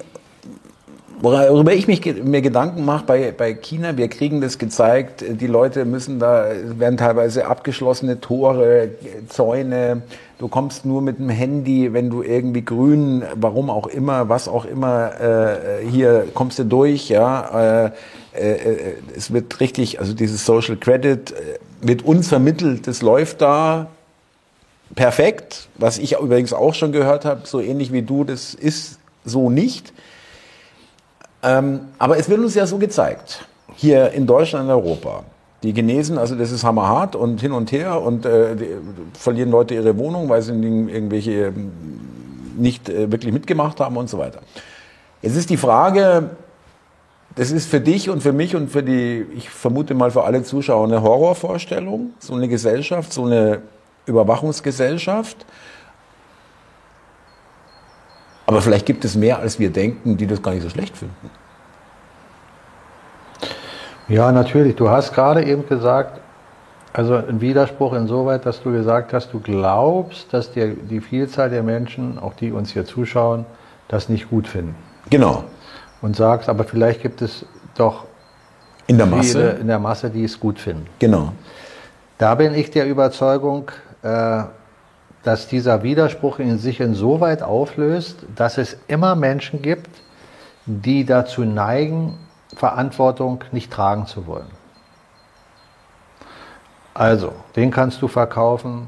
[1.21, 5.85] worüber ich mich mir Gedanken mache bei, bei China, wir kriegen das gezeigt, die Leute
[5.85, 8.89] müssen da, werden teilweise abgeschlossene Tore,
[9.29, 10.01] Zäune,
[10.39, 14.65] du kommst nur mit dem Handy, wenn du irgendwie grün, warum auch immer, was auch
[14.65, 17.91] immer, äh, hier kommst du durch, ja, äh,
[18.33, 21.35] äh, äh, es wird richtig, also dieses Social Credit äh,
[21.81, 23.87] wird uns vermittelt, das läuft da,
[24.95, 29.49] perfekt, was ich übrigens auch schon gehört habe, so ähnlich wie du, das ist so
[29.49, 29.93] nicht.
[31.43, 35.23] Ähm, aber es wird uns ja so gezeigt, hier in Deutschland und Europa.
[35.63, 38.55] Die genesen, also das ist hammerhart und hin und her und äh,
[39.13, 41.71] verlieren Leute ihre Wohnung, weil sie irgendwelche ähm,
[42.57, 44.41] nicht äh, wirklich mitgemacht haben und so weiter.
[45.21, 46.31] Jetzt ist die Frage,
[47.35, 50.43] das ist für dich und für mich und für die, ich vermute mal für alle
[50.43, 53.61] Zuschauer eine Horrorvorstellung, so eine Gesellschaft, so eine
[54.05, 55.45] Überwachungsgesellschaft.
[58.45, 61.29] Aber vielleicht gibt es mehr, als wir denken, die das gar nicht so schlecht finden.
[64.07, 64.75] Ja, natürlich.
[64.75, 66.19] Du hast gerade eben gesagt,
[66.93, 71.63] also ein Widerspruch insoweit, dass du gesagt hast, du glaubst, dass die, die Vielzahl der
[71.63, 73.45] Menschen, auch die uns hier zuschauen,
[73.87, 74.75] das nicht gut finden.
[75.09, 75.45] Genau.
[76.01, 77.45] Und sagst, aber vielleicht gibt es
[77.75, 78.05] doch
[78.87, 80.87] in der Masse, in der Masse, die es gut finden.
[80.99, 81.31] Genau.
[82.17, 83.71] Da bin ich der Überzeugung,
[84.01, 89.89] dass dieser Widerspruch in sich insoweit auflöst, dass es immer Menschen gibt,
[90.65, 92.17] die dazu neigen,
[92.55, 94.47] Verantwortung nicht tragen zu wollen.
[96.93, 98.87] Also, den kannst du verkaufen.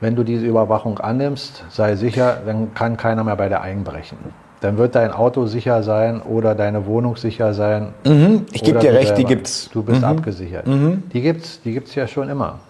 [0.00, 4.18] Wenn du diese Überwachung annimmst, sei sicher, dann kann keiner mehr bei dir einbrechen.
[4.60, 7.94] Dann wird dein Auto sicher sein oder deine Wohnung sicher sein.
[8.04, 9.16] Mhm, ich gebe dir recht, selber.
[9.16, 9.70] die gibt's.
[9.70, 10.06] Du bist mhm.
[10.06, 10.66] abgesichert.
[10.66, 11.04] Mhm.
[11.12, 12.60] Die gibt's, die gibt's ja schon immer.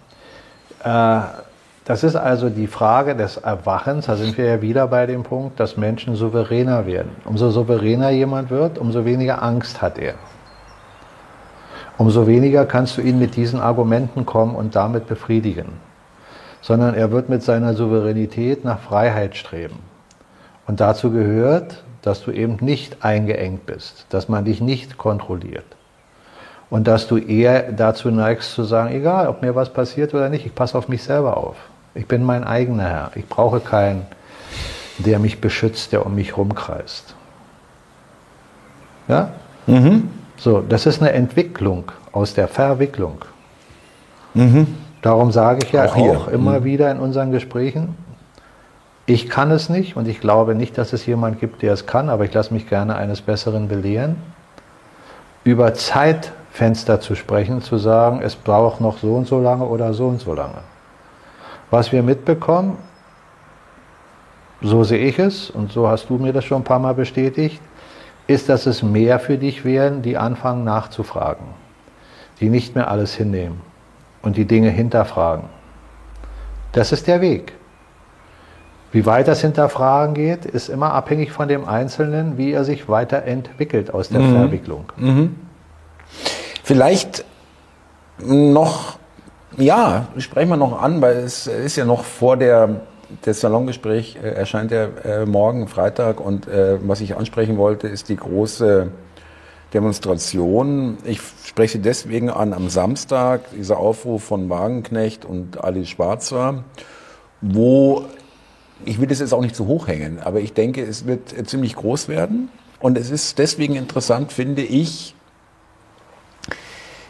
[0.85, 1.21] Äh,
[1.85, 4.07] das ist also die Frage des Erwachens.
[4.07, 7.11] Da sind wir ja wieder bei dem Punkt, dass Menschen souveräner werden.
[7.25, 10.15] Umso souveräner jemand wird, umso weniger Angst hat er.
[11.99, 15.73] Umso weniger kannst du ihn mit diesen Argumenten kommen und damit befriedigen.
[16.61, 19.81] Sondern er wird mit seiner Souveränität nach Freiheit streben.
[20.69, 25.65] Und dazu gehört, dass du eben nicht eingeengt bist, dass man dich nicht kontrolliert.
[26.73, 30.47] Und dass du eher dazu neigst zu sagen, egal, ob mir was passiert oder nicht,
[30.47, 31.55] ich passe auf mich selber auf.
[31.95, 33.11] Ich bin mein eigener Herr.
[33.15, 34.07] Ich brauche keinen,
[34.97, 37.15] der mich beschützt, der um mich rumkreist.
[39.07, 39.35] Ja?
[39.67, 40.09] Mhm.
[40.39, 43.19] So, das ist eine Entwicklung aus der Verwicklung.
[44.33, 44.67] Mhm.
[45.03, 46.65] Darum sage ich ja auch, auch immer mhm.
[46.65, 47.95] wieder in unseren Gesprächen,
[49.05, 52.09] ich kann es nicht und ich glaube nicht, dass es jemand gibt, der es kann,
[52.09, 54.17] aber ich lasse mich gerne eines Besseren belehren.
[55.45, 55.75] Über
[56.53, 60.21] Zeitfenster zu sprechen, zu sagen, es braucht noch so und so lange oder so und
[60.21, 60.61] so lange.
[61.71, 62.77] Was wir mitbekommen,
[64.61, 67.61] so sehe ich es und so hast du mir das schon ein paar Mal bestätigt,
[68.27, 71.47] ist, dass es mehr für dich wären, die anfangen nachzufragen,
[72.41, 73.61] die nicht mehr alles hinnehmen
[74.21, 75.45] und die Dinge hinterfragen.
[76.73, 77.55] Das ist der Weg.
[78.93, 83.93] Wie weit das Hinterfragen geht, ist immer abhängig von dem Einzelnen, wie er sich weiterentwickelt
[83.93, 84.37] aus der mhm.
[84.37, 84.85] Verwicklung.
[84.99, 85.37] Mhm.
[86.63, 87.25] Vielleicht
[88.19, 88.99] noch
[89.57, 92.81] ja, sprechen wir noch an, weil es ist ja noch vor der
[93.21, 98.09] das Salongespräch äh, erscheint ja äh, morgen Freitag und äh, was ich ansprechen wollte, ist
[98.09, 98.89] die große
[99.75, 100.97] Demonstration.
[101.05, 106.65] Ich spreche deswegen an am Samstag, dieser Aufruf von Wagenknecht und Ali Schwarzer,
[107.43, 108.07] wo
[108.87, 111.45] ich will das jetzt auch nicht zu hoch hängen, aber ich denke, es wird äh,
[111.45, 112.49] ziemlich groß werden.
[112.81, 115.15] Und es ist deswegen interessant, finde ich,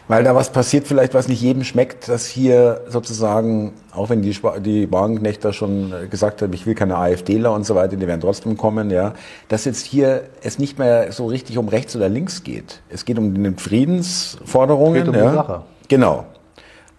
[0.07, 4.37] weil da was passiert vielleicht, was nicht jedem schmeckt, dass hier sozusagen, auch wenn die,
[4.61, 8.57] die Wagenknechter schon gesagt haben, ich will keine AfDler und so weiter, die werden trotzdem
[8.57, 9.13] kommen, ja,
[9.47, 12.81] dass jetzt hier es nicht mehr so richtig um rechts oder links geht.
[12.89, 14.95] Es geht um die Friedensforderungen.
[14.97, 15.29] Es geht um ja.
[15.29, 15.61] die Sache.
[15.87, 16.25] Genau.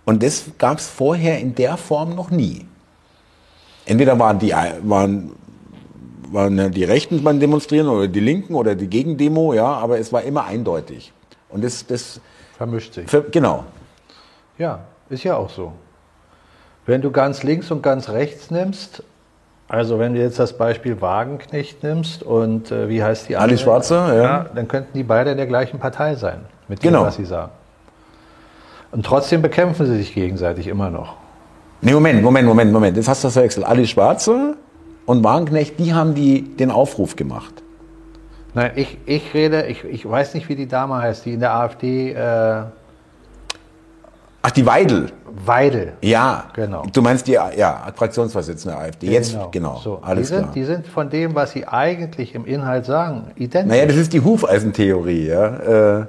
[0.06, 2.66] Und das gab es vorher in der Form noch nie.
[3.86, 4.52] Entweder waren die,
[4.82, 5.32] waren,
[6.30, 10.22] waren die Rechten beim Demonstrieren oder die Linken oder die Gegendemo, ja, aber es war
[10.22, 11.12] immer eindeutig.
[11.50, 12.20] Und das, das,
[12.56, 13.08] Vermischt sich.
[13.08, 13.64] Ver genau.
[14.58, 14.80] Ja,
[15.10, 15.72] ist ja auch so.
[16.86, 19.02] Wenn du ganz links und ganz rechts nimmst,
[19.68, 23.50] also wenn du jetzt das Beispiel Wagenknecht nimmst und äh, wie heißt die andere?
[23.50, 24.14] Ali Schwarze, ja.
[24.14, 24.46] ja.
[24.54, 27.04] Dann könnten die beide in der gleichen Partei sein, mit dem, genau.
[27.04, 27.50] was sie sagen.
[28.92, 31.16] Und trotzdem bekämpfen sie sich gegenseitig immer noch.
[31.80, 32.96] Nee, Moment, Moment, Moment, Moment.
[32.96, 33.66] Jetzt hast du das verwechselt.
[33.66, 34.56] Ali Schwarze
[35.06, 37.63] und Wagenknecht, die haben die, den Aufruf gemacht.
[38.54, 41.54] Nein, ich, ich rede, ich, ich weiß nicht, wie die Dame heißt, die in der
[41.54, 42.12] AfD.
[42.12, 42.62] Äh
[44.46, 45.10] Ach, die Weidel.
[45.26, 45.94] Weidel.
[46.02, 46.84] Ja, genau.
[46.92, 49.06] Du meinst die ja, Fraktionsvorsitzende der AfD.
[49.10, 49.48] Jetzt, genau.
[49.50, 50.52] genau so, alles die sind, klar.
[50.54, 53.70] Die sind von dem, was sie eigentlich im Inhalt sagen, identisch.
[53.70, 56.00] Naja, das ist die Hufeisentheorie, ja.
[56.00, 56.06] Äh,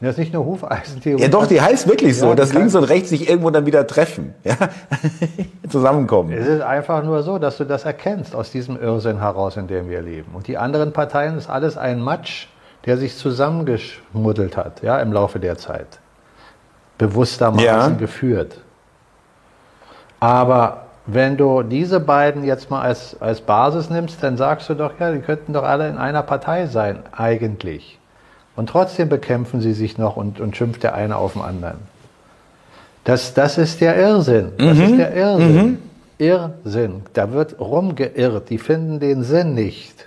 [0.00, 1.22] das ist nicht nur Hufeisentheorie.
[1.22, 3.86] Ja, doch, die heißt wirklich so, ja, dass links und rechts sich irgendwo dann wieder
[3.86, 4.54] treffen, ja?
[5.70, 6.32] zusammenkommen.
[6.32, 9.88] Es ist einfach nur so, dass du das erkennst aus diesem Irrsinn heraus, in dem
[9.88, 10.32] wir leben.
[10.34, 12.48] Und die anderen Parteien ist alles ein Matsch,
[12.84, 15.98] der sich zusammengeschmuddelt hat, ja, im Laufe der Zeit.
[16.98, 17.88] Bewusstermaßen ja.
[17.88, 18.60] geführt.
[20.20, 24.92] Aber wenn du diese beiden jetzt mal als, als Basis nimmst, dann sagst du doch,
[25.00, 27.98] ja, die könnten doch alle in einer Partei sein, eigentlich.
[28.56, 31.76] Und trotzdem bekämpfen sie sich noch und, und schimpft der eine auf den anderen.
[33.04, 34.52] Das, das ist der Irrsinn.
[34.58, 35.78] Das ist der Irrsinn.
[36.18, 37.02] Irrsinn.
[37.12, 38.50] Da wird rumgeirrt.
[38.50, 40.06] Die finden den Sinn nicht.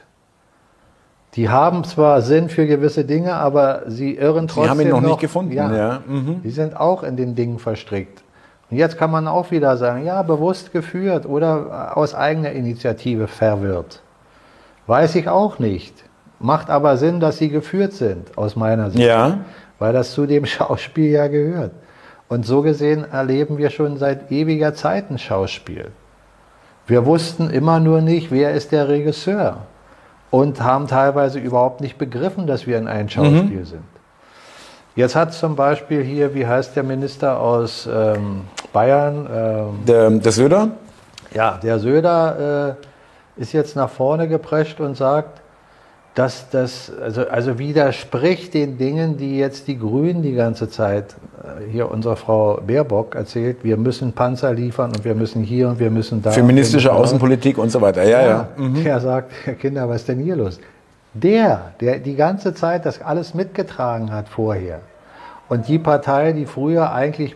[1.35, 4.63] Die haben zwar Sinn für gewisse Dinge, aber sie irren trotzdem.
[4.63, 5.51] Sie haben ihn noch, noch nicht gefunden.
[5.51, 6.01] Ja, Ja.
[6.43, 8.23] Die sind auch in den Dingen verstrickt.
[8.71, 14.01] Und jetzt kann man auch wieder sagen, ja, bewusst geführt oder aus eigener Initiative verwirrt.
[14.87, 15.93] Weiß ich auch nicht.
[16.39, 19.03] Macht aber Sinn, dass sie geführt sind, aus meiner Sicht.
[19.03, 19.39] Ja.
[19.77, 21.71] Weil das zu dem Schauspiel ja gehört.
[22.27, 25.87] Und so gesehen erleben wir schon seit ewiger Zeit ein Schauspiel.
[26.87, 29.57] Wir wussten immer nur nicht, wer ist der Regisseur.
[30.31, 33.83] Und haben teilweise überhaupt nicht begriffen, dass wir in einem Schauspiel sind.
[34.95, 38.41] Jetzt hat zum Beispiel hier, wie heißt der Minister aus ähm,
[38.73, 39.27] Bayern?
[39.31, 40.69] Ähm, Der, der Söder?
[41.33, 42.77] ja, der Söder
[43.37, 45.41] äh, ist jetzt nach vorne geprescht und sagt,
[46.15, 51.69] dass das also, also widerspricht den Dingen, die jetzt die Grünen die ganze Zeit, äh,
[51.71, 55.91] hier unsere Frau Baerbock erzählt, wir müssen Panzer liefern und wir müssen hier und wir
[55.91, 56.31] müssen da.
[56.31, 56.91] Feministische.
[56.91, 58.03] Außenpolitik und so weiter.
[58.03, 58.47] Ja, ja.
[58.57, 60.59] Der sagt, Kinder, was ist denn hier los?
[61.13, 64.81] Der, der die ganze Zeit das alles mitgetragen hat vorher.
[65.47, 67.35] Und die Partei, die früher eigentlich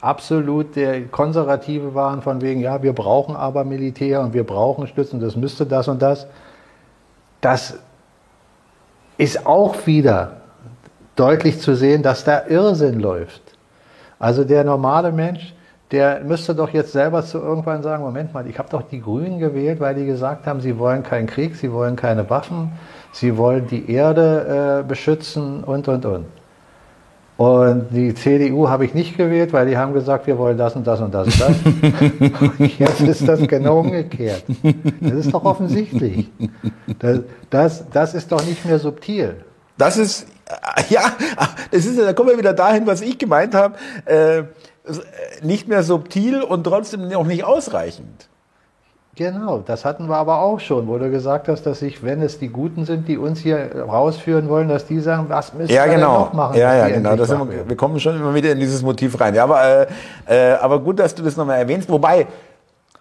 [0.00, 5.20] absolut der Konservative waren, von wegen, ja, wir brauchen aber Militär und wir brauchen Stützen,
[5.20, 6.26] das müsste das und das,
[7.42, 7.78] das
[9.20, 10.38] ist auch wieder
[11.14, 13.42] deutlich zu sehen, dass da Irrsinn läuft.
[14.18, 15.54] Also der normale Mensch,
[15.90, 19.38] der müsste doch jetzt selber zu irgendwann sagen, Moment mal, ich habe doch die Grünen
[19.38, 22.72] gewählt, weil die gesagt haben, sie wollen keinen Krieg, sie wollen keine Waffen,
[23.12, 26.26] sie wollen die Erde äh, beschützen und, und, und.
[27.40, 30.86] Und die CDU habe ich nicht gewählt, weil die haben gesagt, wir wollen das und
[30.86, 31.56] das und das und das.
[32.58, 34.44] und jetzt ist das genau umgekehrt.
[35.00, 36.28] Das ist doch offensichtlich.
[36.98, 39.36] Das, das, das ist doch nicht mehr subtil.
[39.78, 40.26] Das ist,
[40.90, 41.14] ja,
[41.70, 43.74] das ist, da kommen wir wieder dahin, was ich gemeint habe.
[44.04, 44.42] Äh,
[45.42, 48.28] nicht mehr subtil und trotzdem noch nicht ausreichend.
[49.20, 52.38] Genau, das hatten wir aber auch schon, wo du gesagt hast, dass sich, wenn es
[52.38, 55.96] die Guten sind, die uns hier rausführen wollen, dass die sagen, was müssen Ja, wir
[55.96, 56.20] genau.
[56.20, 56.56] noch machen?
[56.56, 57.16] ja, ja, genau.
[57.16, 59.34] Das sind wir, kommen schon immer wieder in dieses Motiv rein.
[59.34, 59.62] Ja, aber,
[60.26, 61.90] äh, äh, aber gut, dass du das nochmal erwähnst.
[61.90, 62.28] Wobei,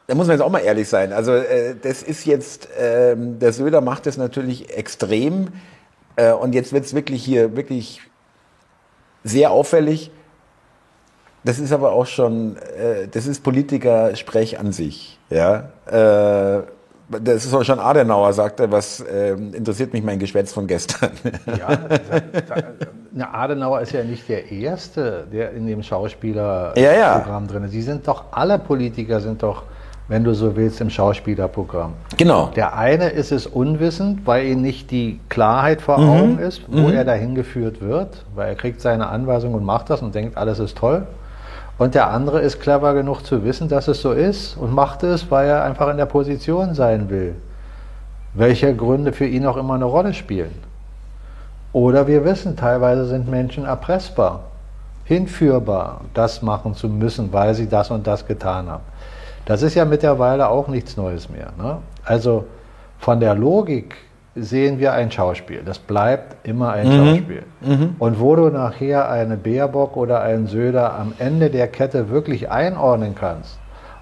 [0.08, 1.14] da muss man jetzt auch mal ehrlich sein.
[1.14, 5.48] Also, äh, das ist jetzt, ähm, der Söder macht das natürlich extrem.
[6.18, 8.02] Äh, und jetzt wird's wirklich hier wirklich
[9.24, 10.12] sehr auffällig.
[11.46, 15.19] Das ist aber auch schon, äh, das ist Politiker-Sprech an sich.
[15.30, 15.64] Ja.
[15.86, 16.62] Äh,
[17.24, 21.10] das ist auch schon Adenauer sagte, was äh, interessiert mich mein Geschwätz von gestern.
[21.48, 21.80] Ja,
[23.12, 27.40] na, Adenauer ist ja nicht der Erste, der in dem Schauspielerprogramm Ja, ja.
[27.48, 27.72] drin ist.
[27.72, 29.64] Sie sind doch, alle Politiker sind doch,
[30.08, 31.94] wenn du so willst, im Schauspielerprogramm.
[32.18, 32.52] genau.
[32.56, 36.10] Der eine ist es unwissend, weil ihm nicht die Klarheit vor Mhm.
[36.10, 40.02] Augen ist, wo er dahin geführt wird, weil er kriegt seine Anweisung und macht das
[40.04, 41.08] und denkt, alles ist toll.
[41.80, 45.32] Und der andere ist clever genug zu wissen, dass es so ist und macht es,
[45.32, 47.36] weil er einfach in der Position sein will.
[48.34, 50.54] Welche Gründe für ihn auch immer eine Rolle spielen.
[51.72, 54.42] Oder wir wissen, teilweise sind Menschen erpressbar,
[55.06, 58.84] hinführbar, das machen zu müssen, weil sie das und das getan haben.
[59.46, 61.54] Das ist ja mittlerweile auch nichts Neues mehr.
[61.58, 61.78] Ne?
[62.04, 62.46] Also
[63.00, 63.96] von der Logik
[64.40, 65.62] sehen wir ein Schauspiel.
[65.66, 67.44] Das bleibt immer ein Schauspiel.
[68.00, 73.16] Und wo du nachher eine Baerbock oder einen Söder am Ende der Kette wirklich einordnen
[73.16, 73.60] kannst,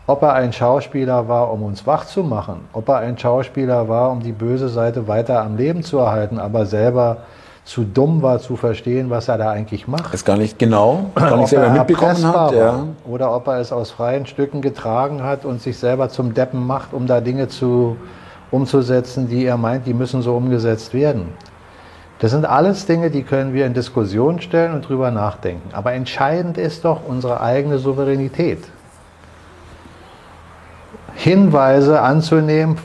[0.08, 4.12] ob er ein Schauspieler war, um uns wach zu machen, ob er ein Schauspieler war,
[4.12, 7.18] um die böse Seite weiter am Leben zu erhalten, aber selber
[7.66, 11.32] zu dumm war zu verstehen, was er da eigentlich macht Das gar nicht genau, gar
[11.32, 12.54] nicht ob selber er mitbekommen hat.
[12.54, 12.84] Ja.
[13.06, 16.94] oder ob er es aus freien Stücken getragen hat und sich selber zum Deppen macht,
[16.94, 17.98] um da Dinge zu,
[18.52, 21.30] umzusetzen, die er meint, die müssen so umgesetzt werden.
[22.20, 25.70] Das sind alles Dinge, die können wir in Diskussion stellen und drüber nachdenken.
[25.74, 28.60] Aber entscheidend ist doch unsere eigene Souveränität.
[31.14, 32.78] Hinweise anzunehmen,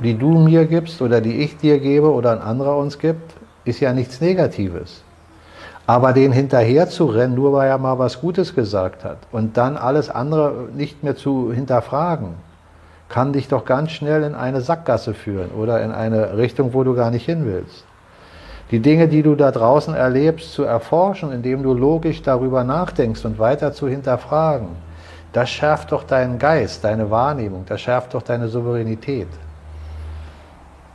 [0.00, 3.80] die du mir gibst oder die ich dir gebe oder ein anderer uns gibt, ist
[3.80, 5.02] ja nichts Negatives.
[5.86, 9.76] Aber den hinterher zu rennen, nur weil er mal was Gutes gesagt hat und dann
[9.76, 12.34] alles andere nicht mehr zu hinterfragen,
[13.10, 16.94] kann dich doch ganz schnell in eine Sackgasse führen oder in eine Richtung, wo du
[16.94, 17.84] gar nicht hin willst.
[18.70, 23.38] Die Dinge, die du da draußen erlebst, zu erforschen, indem du logisch darüber nachdenkst und
[23.40, 24.68] weiter zu hinterfragen,
[25.32, 29.28] das schärft doch deinen Geist, deine Wahrnehmung, das schärft doch deine Souveränität.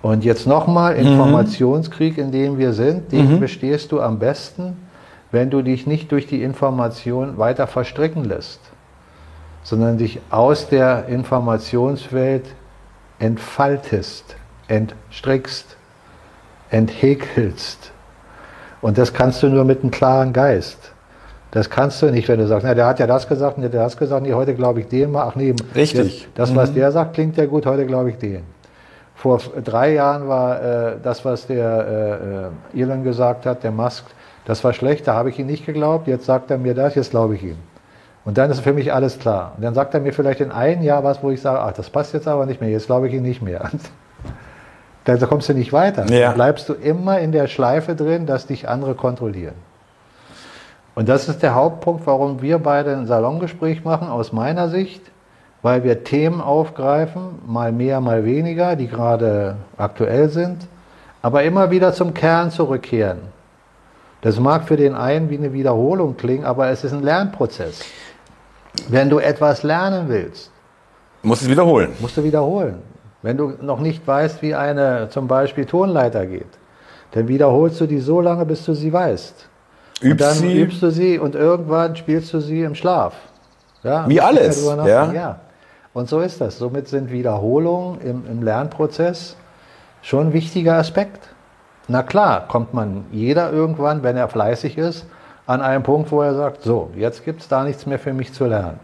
[0.01, 4.77] Und jetzt nochmal, Informationskrieg, in dem wir sind, den bestehst du am besten,
[5.31, 8.61] wenn du dich nicht durch die Information weiter verstricken lässt,
[9.65, 12.45] sondern dich aus der Informationswelt
[13.17, 14.35] entfaltest,
[14.67, 15.75] entstrickst,
[16.69, 17.91] enthäkelst.
[18.81, 20.91] Und das kannst du nur mit einem klaren Geist.
[21.49, 23.73] Das kannst du nicht, wenn du sagst, na, der hat ja das gesagt, der hat
[23.73, 25.23] das gesagt, nee, heute glaube ich den mal.
[25.27, 26.27] Ach nee, Richtig.
[26.35, 26.75] Das, das was mhm.
[26.75, 28.43] der sagt, klingt ja gut, heute glaube ich den.
[29.15, 34.05] Vor drei Jahren war äh, das, was der äh, Elon gesagt hat, der Musk,
[34.43, 37.09] das war schlecht, da habe ich ihn nicht geglaubt, jetzt sagt er mir das, jetzt
[37.09, 37.57] glaube ich ihm.
[38.25, 39.53] Und dann ist für mich alles klar.
[39.55, 41.91] Und dann sagt er mir vielleicht in einem Jahr was, wo ich sage, ach, das
[41.91, 43.69] passt jetzt aber nicht mehr, jetzt glaube ich ihn nicht mehr.
[45.05, 46.05] dann kommst du nicht weiter.
[46.09, 46.27] Ja.
[46.27, 49.53] Dann bleibst du immer in der Schleife drin, dass dich andere kontrollieren.
[50.95, 55.01] Und das ist der Hauptpunkt, warum wir beide ein Salongespräch machen, aus meiner Sicht,
[55.61, 60.67] weil wir Themen aufgreifen, mal mehr, mal weniger, die gerade aktuell sind,
[61.21, 63.19] aber immer wieder zum Kern zurückkehren.
[64.21, 67.81] Das mag für den einen wie eine Wiederholung klingen, aber es ist ein Lernprozess.
[68.89, 70.51] Wenn du etwas lernen willst,
[71.23, 71.91] musst du es wiederholen.
[71.99, 72.79] Musst du wiederholen.
[73.21, 76.59] Wenn du noch nicht weißt, wie eine zum Beispiel Tonleiter geht,
[77.11, 79.49] dann wiederholst du die so lange, bis du sie weißt.
[80.01, 80.61] Übst und dann sie.
[80.61, 83.13] übst du sie und irgendwann spielst du sie im Schlaf.
[83.83, 84.65] Ja, wie alles.
[84.65, 85.11] Ja.
[85.11, 85.39] ja.
[85.93, 86.57] Und so ist das.
[86.57, 89.37] Somit sind Wiederholungen im, im Lernprozess
[90.01, 91.29] schon ein wichtiger Aspekt.
[91.87, 95.05] Na klar, kommt man jeder irgendwann, wenn er fleißig ist,
[95.47, 98.33] an einen Punkt, wo er sagt, so, jetzt gibt es da nichts mehr für mich
[98.33, 98.79] zu lernen.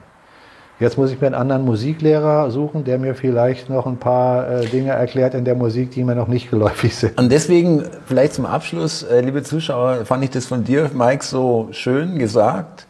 [0.79, 4.65] Jetzt muss ich mir einen anderen Musiklehrer suchen, der mir vielleicht noch ein paar äh,
[4.65, 7.19] Dinge erklärt in der Musik, die mir noch nicht geläufig sind.
[7.19, 11.67] Und deswegen vielleicht zum Abschluss, äh, liebe Zuschauer, fand ich das von dir, Mike, so
[11.69, 12.87] schön gesagt,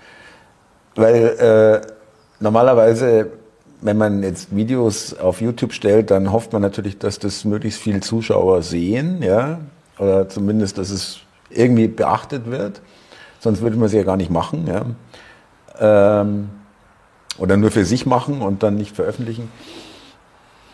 [0.96, 1.88] weil äh,
[2.40, 3.28] normalerweise,
[3.82, 8.00] wenn man jetzt Videos auf YouTube stellt, dann hofft man natürlich, dass das möglichst viele
[8.00, 9.60] Zuschauer sehen, ja,
[10.00, 11.20] oder zumindest, dass es
[11.50, 12.82] irgendwie beachtet wird
[13.42, 14.68] sonst würde man sie ja gar nicht machen.
[14.68, 16.22] Ja.
[16.22, 16.50] Ähm,
[17.38, 19.52] oder nur für sich machen und dann nicht veröffentlichen.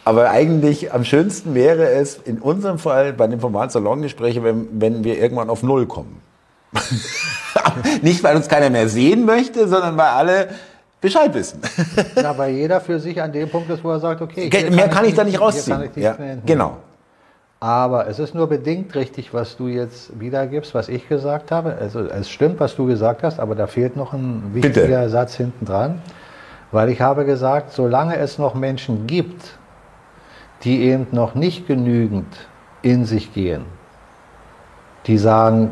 [0.03, 5.03] Aber eigentlich am schönsten wäre es in unserem Fall bei dem Format Salongespräche, wenn, wenn
[5.03, 6.21] wir irgendwann auf Null kommen.
[8.01, 10.49] nicht, weil uns keiner mehr sehen möchte, sondern weil alle
[10.99, 11.61] Bescheid wissen.
[12.15, 15.05] Na, weil jeder für sich an dem Punkt ist, wo er sagt, okay, mehr kann
[15.05, 15.89] ich, da nicht rausziehen.
[15.95, 16.77] Ja, genau.
[17.59, 21.75] Aber es ist nur bedingt richtig, was du jetzt wiedergibst, was ich gesagt habe.
[21.79, 25.09] Also es stimmt, was du gesagt hast, aber da fehlt noch ein wichtiger Bitte.
[25.09, 26.01] Satz hinten dran.
[26.71, 29.57] Weil ich habe gesagt, solange es noch Menschen gibt,
[30.63, 32.27] die eben noch nicht genügend
[32.81, 33.65] in sich gehen,
[35.07, 35.71] die sagen,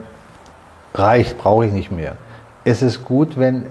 [0.94, 2.16] reicht, brauche ich nicht mehr.
[2.64, 3.68] Es ist gut, wenn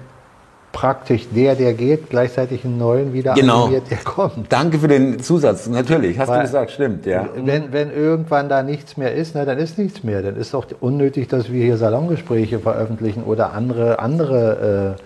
[0.75, 3.63] praktisch der, der geht, gleichzeitig einen neuen wieder genau.
[3.63, 4.53] animiert, der kommt.
[4.53, 7.29] Danke für den Zusatz, natürlich, hast Weil, du gesagt, stimmt, ja.
[7.37, 10.21] Wenn, wenn irgendwann da nichts mehr ist, na, dann ist nichts mehr.
[10.21, 14.97] Dann ist doch unnötig, dass wir hier Salongespräche veröffentlichen oder andere, andere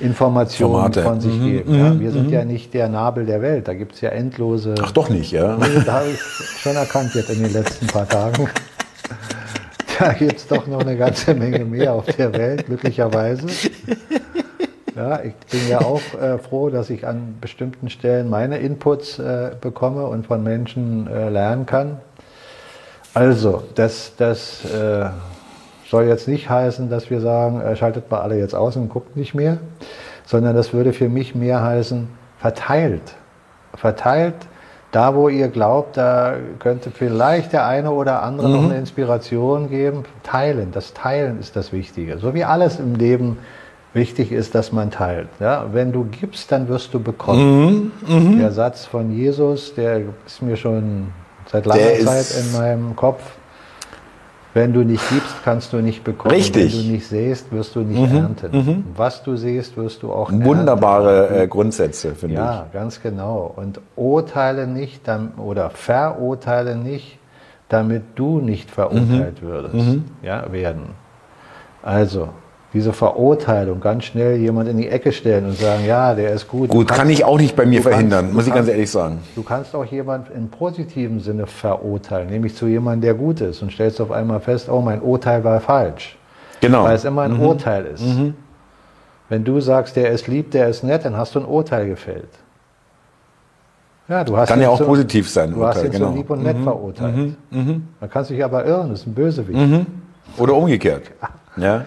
[0.00, 1.02] äh, Informationen Formate.
[1.02, 1.44] von sich mhm.
[1.44, 1.74] geben.
[1.78, 2.00] Ja, mhm.
[2.00, 2.32] wir sind mhm.
[2.32, 4.74] ja nicht der Nabel der Welt, da gibt es ja endlose...
[4.82, 5.56] Ach doch nicht, ja.
[5.86, 6.20] da habe ich
[6.60, 8.48] schon erkannt jetzt in den letzten paar Tagen.
[9.96, 13.46] Da gibt es doch noch eine ganze Menge mehr auf der Welt, glücklicherweise.
[14.96, 19.50] Ja, ich bin ja auch äh, froh, dass ich an bestimmten Stellen meine Inputs äh,
[19.60, 21.98] bekomme und von Menschen äh, lernen kann.
[23.12, 25.06] Also, das, das äh,
[25.88, 29.16] soll jetzt nicht heißen, dass wir sagen, äh, schaltet mal alle jetzt aus und guckt
[29.16, 29.58] nicht mehr,
[30.26, 33.14] sondern das würde für mich mehr heißen, verteilt.
[33.74, 34.34] Verteilt
[34.94, 38.54] da, wo ihr glaubt, da könnte vielleicht der eine oder andere mhm.
[38.54, 40.04] noch eine Inspiration geben.
[40.22, 42.18] Teilen, das Teilen ist das Wichtige.
[42.18, 43.38] So wie alles im Leben
[43.94, 45.28] Wichtig ist, dass man teilt.
[45.38, 45.66] Ja?
[45.72, 47.92] Wenn du gibst, dann wirst du bekommen.
[48.06, 48.38] Mhm, mh.
[48.40, 51.12] Der Satz von Jesus, der ist mir schon
[51.50, 53.22] seit langer der Zeit in meinem Kopf.
[54.52, 56.34] Wenn du nicht gibst, kannst du nicht bekommen.
[56.34, 56.72] Richtig.
[56.72, 58.56] Wenn du nicht säst, wirst du nicht mhm, ernten.
[58.56, 58.84] Mhm.
[58.96, 60.44] Was du säst, wirst du auch ernten.
[60.44, 62.74] Wunderbare äh, Grundsätze, finde ja, ich.
[62.74, 63.52] Ja, ganz genau.
[63.54, 65.02] Und urteile nicht
[65.38, 67.18] oder verurteile nicht,
[67.68, 69.46] damit du nicht verurteilt mhm.
[69.46, 70.04] würdest, mhm.
[70.22, 70.90] ja, werden.
[71.82, 72.28] Also,
[72.74, 76.70] diese Verurteilung ganz schnell jemand in die Ecke stellen und sagen, ja, der ist gut.
[76.70, 79.20] Gut, kannst, kann ich auch nicht bei mir verhindern, kannst, muss ich ganz ehrlich sagen.
[79.36, 83.72] Du kannst auch jemand im positiven Sinne verurteilen, nämlich zu jemandem, der gut ist und
[83.72, 86.18] stellst auf einmal fest, oh, mein Urteil war falsch.
[86.60, 86.84] Genau.
[86.84, 87.42] Weil es immer ein mhm.
[87.42, 88.02] Urteil ist.
[88.02, 88.34] Mhm.
[89.28, 92.28] Wenn du sagst, der ist lieb, der ist nett, dann hast du ein Urteil gefällt.
[94.08, 95.52] Ja, du hast Kann ja auch so, positiv sein.
[95.52, 96.10] Du Urteil, hast ihn genau.
[96.10, 96.64] so lieb und nett mhm.
[96.64, 97.16] verurteilt.
[97.16, 97.36] Mhm.
[97.50, 97.88] Mhm.
[98.00, 99.58] Man kann sich aber irren, das ist ein Bösewicht.
[99.58, 99.86] Mhm.
[100.36, 101.04] Oder umgekehrt.
[101.56, 101.84] Ja.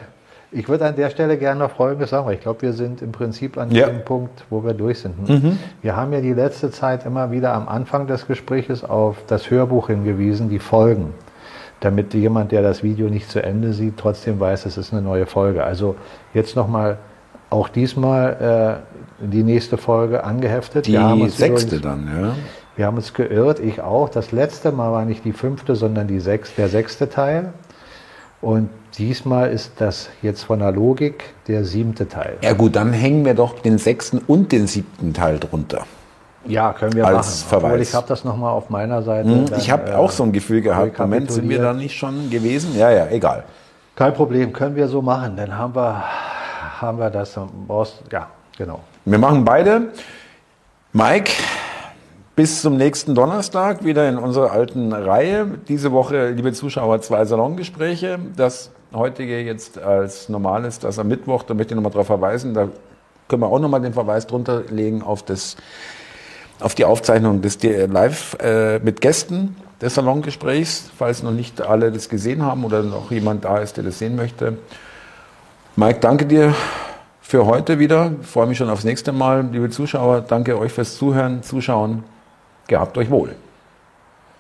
[0.52, 3.12] Ich würde an der Stelle gerne noch Folgendes sagen, weil ich glaube, wir sind im
[3.12, 3.88] Prinzip an ja.
[3.88, 5.28] dem Punkt, wo wir durch sind.
[5.28, 5.60] Mhm.
[5.82, 9.88] Wir haben ja die letzte Zeit immer wieder am Anfang des Gesprächs auf das Hörbuch
[9.88, 11.14] hingewiesen, die Folgen,
[11.82, 15.26] damit jemand, der das Video nicht zu Ende sieht, trotzdem weiß, es ist eine neue
[15.26, 15.66] Folge.
[15.66, 15.96] Also
[16.34, 16.98] jetzt nochmal
[17.50, 18.82] auch diesmal
[19.22, 20.88] äh, die nächste Folge angeheftet.
[20.88, 22.36] Die sechste übrigens, dann, ja.
[22.78, 24.08] Wir haben uns geirrt, ich auch.
[24.08, 27.52] Das letzte Mal war nicht die fünfte, sondern die sechs, der sechste Teil.
[28.42, 32.38] Und diesmal ist das jetzt von der Logik der siebte Teil.
[32.42, 35.86] Ja gut, dann hängen wir doch den sechsten und den siebten Teil drunter.
[36.46, 37.16] Ja, können wir Als
[37.46, 37.50] machen.
[37.50, 37.64] Verweis.
[37.72, 39.28] Obwohl ich habe das nochmal auf meiner Seite.
[39.30, 41.98] Hm, dann, ich habe äh, auch so ein Gefühl gehabt, Moment, sind wir da nicht
[41.98, 42.78] schon gewesen?
[42.78, 43.44] Ja, ja, egal.
[43.96, 45.36] Kein Problem, können wir so machen.
[45.36, 46.04] Dann haben wir,
[46.80, 47.38] haben wir das.
[47.68, 48.28] brauchst- Ja,
[48.58, 48.80] genau.
[49.04, 49.88] Wir machen beide.
[50.94, 51.32] Mike,
[52.38, 55.48] bis zum nächsten Donnerstag wieder in unserer alten Reihe.
[55.68, 58.20] Diese Woche, liebe Zuschauer, zwei Salongespräche.
[58.36, 62.70] Das heutige jetzt als normales, das am Mittwoch, da möchte ich nochmal darauf verweisen, da
[63.28, 65.58] können wir auch nochmal den Verweis drunter legen auf, das,
[66.60, 72.08] auf die Aufzeichnung des Live äh, mit Gästen des Salongesprächs, falls noch nicht alle das
[72.08, 74.60] gesehen haben oder noch jemand da ist, der das sehen möchte.
[75.76, 76.54] Mike, danke dir
[77.20, 78.12] für heute wieder.
[78.22, 79.50] Ich freue mich schon aufs nächste Mal.
[79.52, 82.04] Liebe Zuschauer, danke euch fürs Zuhören, Zuschauen.
[82.68, 83.36] Gehabt euch wohl.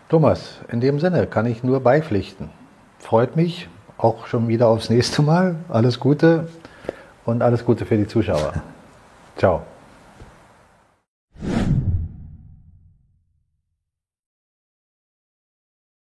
[0.09, 2.49] Thomas, in dem Sinne kann ich nur beipflichten.
[2.99, 5.55] Freut mich auch schon wieder aufs nächste Mal.
[5.69, 6.47] Alles Gute
[7.25, 8.53] und alles Gute für die Zuschauer.
[9.38, 9.63] Ciao.